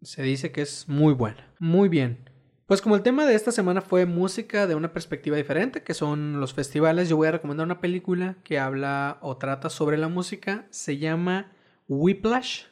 [0.05, 1.53] Se dice que es muy buena.
[1.59, 2.31] Muy bien.
[2.67, 6.41] Pues como el tema de esta semana fue música de una perspectiva diferente, que son
[6.41, 10.67] los festivales, yo voy a recomendar una película que habla o trata sobre la música.
[10.71, 11.53] Se llama
[11.89, 12.65] Whiplash.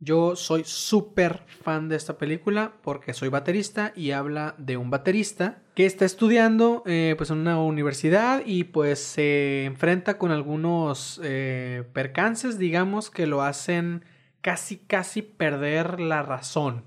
[0.00, 5.64] Yo soy súper fan de esta película porque soy baterista y habla de un baterista
[5.74, 11.82] que está estudiando eh, pues en una universidad y pues se enfrenta con algunos eh,
[11.92, 14.04] percances, digamos, que lo hacen
[14.40, 16.84] casi, casi perder la razón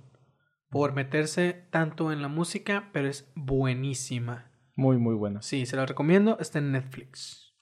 [0.70, 4.49] por meterse tanto en la música, pero es buenísima.
[4.76, 5.41] Muy, muy buena.
[5.41, 7.54] Sí, se la recomiendo, está en Netflix.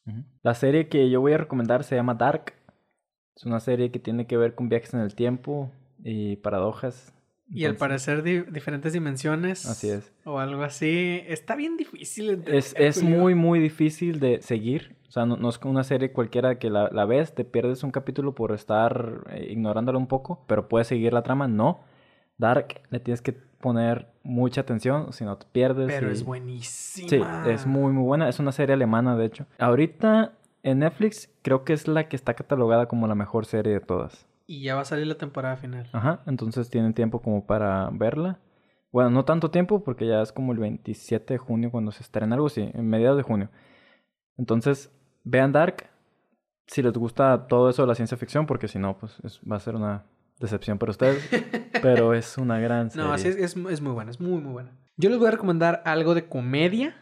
[0.42, 2.54] La serie que yo voy a recomendar se llama Dark.
[3.36, 5.72] Es una serie que tiene que ver con viajes en el tiempo
[6.04, 7.14] y paradojas.
[7.52, 9.66] Y al parecer di- diferentes dimensiones.
[9.66, 10.12] Así es.
[10.24, 11.22] O algo así.
[11.28, 12.44] Está bien difícil.
[12.48, 14.96] Es, es muy, muy difícil de seguir.
[15.10, 17.90] O sea, no, no es una serie cualquiera que la, la ves, te pierdes un
[17.90, 21.48] capítulo por estar eh, ignorándolo un poco, pero puedes seguir la trama.
[21.48, 21.80] No.
[22.38, 25.88] Dark, le tienes que poner mucha atención, si no te pierdes.
[25.88, 27.10] Pero y- es buenísima.
[27.10, 28.30] Sí, es muy, muy buena.
[28.30, 29.46] Es una serie alemana, de hecho.
[29.58, 33.80] Ahorita en Netflix creo que es la que está catalogada como la mejor serie de
[33.82, 34.28] todas.
[34.46, 35.88] Y ya va a salir la temporada final.
[35.92, 38.38] Ajá, entonces tienen tiempo como para verla.
[38.92, 42.36] Bueno, no tanto tiempo porque ya es como el 27 de junio cuando se estrena
[42.36, 43.50] algo así, en mediados de junio.
[44.38, 44.92] Entonces,
[45.24, 45.90] vean Dark
[46.68, 49.56] si les gusta todo eso de la ciencia ficción, porque si no, pues es- va
[49.56, 50.06] a ser una
[50.40, 51.28] decepción para ustedes.
[51.82, 53.06] pero es una gran serie.
[53.08, 54.78] No, así es, es, es muy buena, es muy, muy buena.
[54.98, 56.96] Yo les voy a recomendar algo de comedia.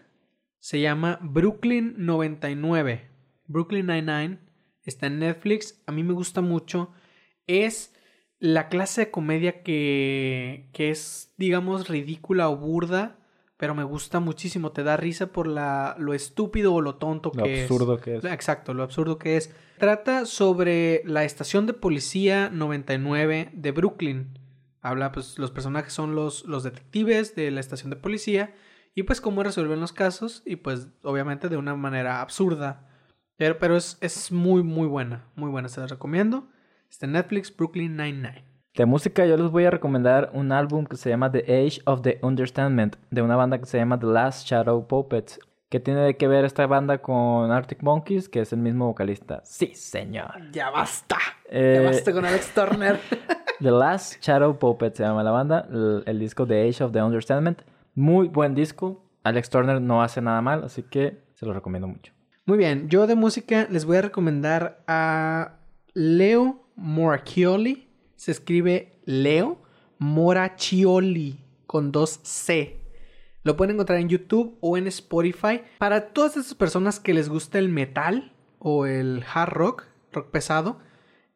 [0.59, 3.09] Se llama Brooklyn 99.
[3.47, 4.39] Brooklyn 99.
[4.83, 5.81] Está en Netflix.
[5.85, 6.91] A mí me gusta mucho.
[7.45, 7.93] Es
[8.39, 13.16] la clase de comedia que, que es, digamos, ridícula o burda.
[13.57, 14.71] Pero me gusta muchísimo.
[14.71, 17.71] Te da risa por la, lo estúpido o lo tonto Lo que es.
[17.71, 18.23] absurdo que es.
[18.23, 19.53] Exacto, lo absurdo que es.
[19.79, 24.39] Trata sobre la estación de policía 99 de Brooklyn.
[24.81, 28.53] Habla, pues, los personajes son los, los detectives de la estación de policía
[28.93, 32.87] y pues cómo resuelven los casos y pues obviamente de una manera absurda.
[33.37, 35.25] Pero, pero es, es muy, muy buena.
[35.35, 36.47] Muy buena, se la recomiendo.
[36.89, 38.45] Está en Netflix, Brooklyn Nine-Nine.
[38.77, 42.03] De música yo les voy a recomendar un álbum que se llama The Age of
[42.03, 45.39] the Understandment de una banda que se llama The Last Shadow Puppets.
[45.69, 48.29] ¿Qué tiene que ver esta banda con Arctic Monkeys?
[48.29, 49.41] Que es el mismo vocalista.
[49.43, 50.29] Sí, señor.
[50.51, 51.17] Ya basta.
[51.49, 52.99] Eh, Ya basta con Alex Turner.
[53.59, 55.67] The Last Shadow Puppets se llama la banda.
[55.71, 57.63] El, el disco The Age of the Understandment.
[57.95, 59.03] Muy buen disco.
[59.23, 62.13] Alex Turner no hace nada mal, así que se lo recomiendo mucho.
[62.45, 65.53] Muy bien, yo de música les voy a recomendar a
[65.95, 67.86] Leo Moracchioli.
[68.17, 69.61] Se escribe Leo
[69.99, 72.79] Moracchioli con dos C.
[73.43, 75.61] Lo pueden encontrar en YouTube o en Spotify.
[75.77, 80.79] Para todas esas personas que les gusta el metal o el hard rock, rock pesado,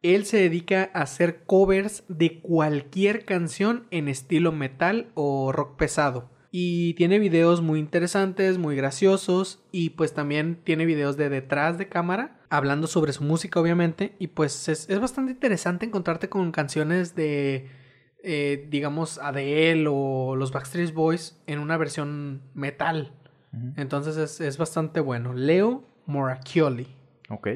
[0.01, 6.31] él se dedica a hacer covers de cualquier canción en estilo metal o rock pesado.
[6.51, 9.63] Y tiene videos muy interesantes, muy graciosos.
[9.71, 12.40] Y pues también tiene videos de detrás de cámara.
[12.51, 14.15] Hablando sobre su música, obviamente.
[14.19, 17.69] Y pues es, es bastante interesante encontrarte con canciones de.
[18.23, 23.13] eh, digamos, Adele o los Backstreet Boys en una versión metal.
[23.75, 25.33] Entonces es, es bastante bueno.
[25.33, 26.87] Leo Moracchioli.
[27.29, 27.47] Ok.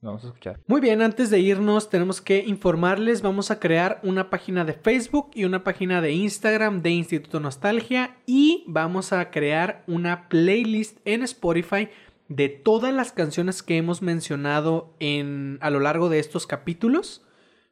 [0.00, 0.60] Vamos a escuchar.
[0.68, 5.30] Muy bien, antes de irnos tenemos que informarles, vamos a crear una página de Facebook
[5.34, 11.24] y una página de Instagram de Instituto Nostalgia y vamos a crear una playlist en
[11.24, 11.88] Spotify
[12.28, 17.24] de todas las canciones que hemos mencionado en a lo largo de estos capítulos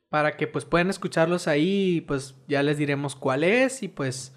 [0.08, 4.32] para que pues puedan escucharlos ahí y pues ya les diremos cuál es y pues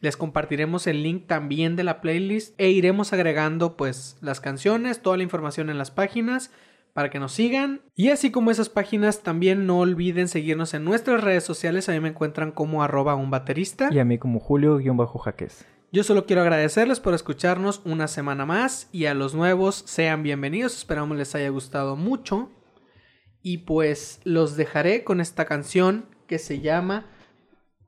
[0.00, 5.16] les compartiremos el link también de la playlist e iremos agregando pues las canciones, toda
[5.16, 6.50] la información en las páginas
[6.92, 7.80] para que nos sigan.
[7.94, 11.88] Y así como esas páginas, también no olviden seguirnos en nuestras redes sociales.
[11.88, 13.88] A mí me encuentran como arroba un baterista.
[13.92, 15.66] Y a mí como Julio-Jaques.
[15.90, 20.76] Yo solo quiero agradecerles por escucharnos una semana más y a los nuevos sean bienvenidos.
[20.76, 22.50] Esperamos les haya gustado mucho.
[23.40, 27.06] Y pues los dejaré con esta canción que se llama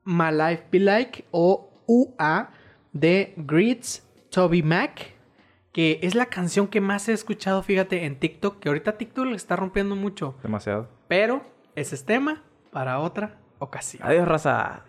[0.03, 2.49] My Life Be Like o UA
[2.91, 5.13] de Grits Toby Mac
[5.71, 9.35] que es la canción que más he escuchado, fíjate, en TikTok, que ahorita TikTok le
[9.35, 10.35] está rompiendo mucho.
[10.43, 10.89] Demasiado.
[11.07, 11.43] Pero
[11.75, 14.05] ese es tema para otra ocasión.
[14.05, 14.83] Adiós, raza.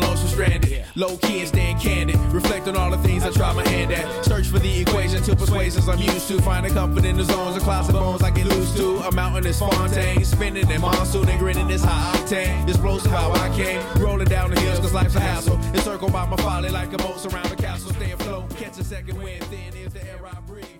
[0.00, 2.16] Low so stranded Low key and staying candid.
[2.32, 4.24] Reflect on all the things I try my hand at.
[4.24, 6.42] Search for the equation to persuasions I'm used to.
[6.42, 8.96] Finding comfort in the zones of and bones I get loose to.
[9.08, 10.24] A mountain is Fontaine.
[10.24, 12.68] Spinning in monsoon and grinning this high octane.
[12.68, 13.80] Explosive how I came.
[14.02, 15.56] Rolling down the hills cause life's a hassle.
[15.74, 17.92] Encircled by my folly like a moat surround the castle.
[17.92, 18.50] Stay afloat.
[18.56, 19.42] Catch a second wind.
[19.44, 20.79] Thin is the air I breathe.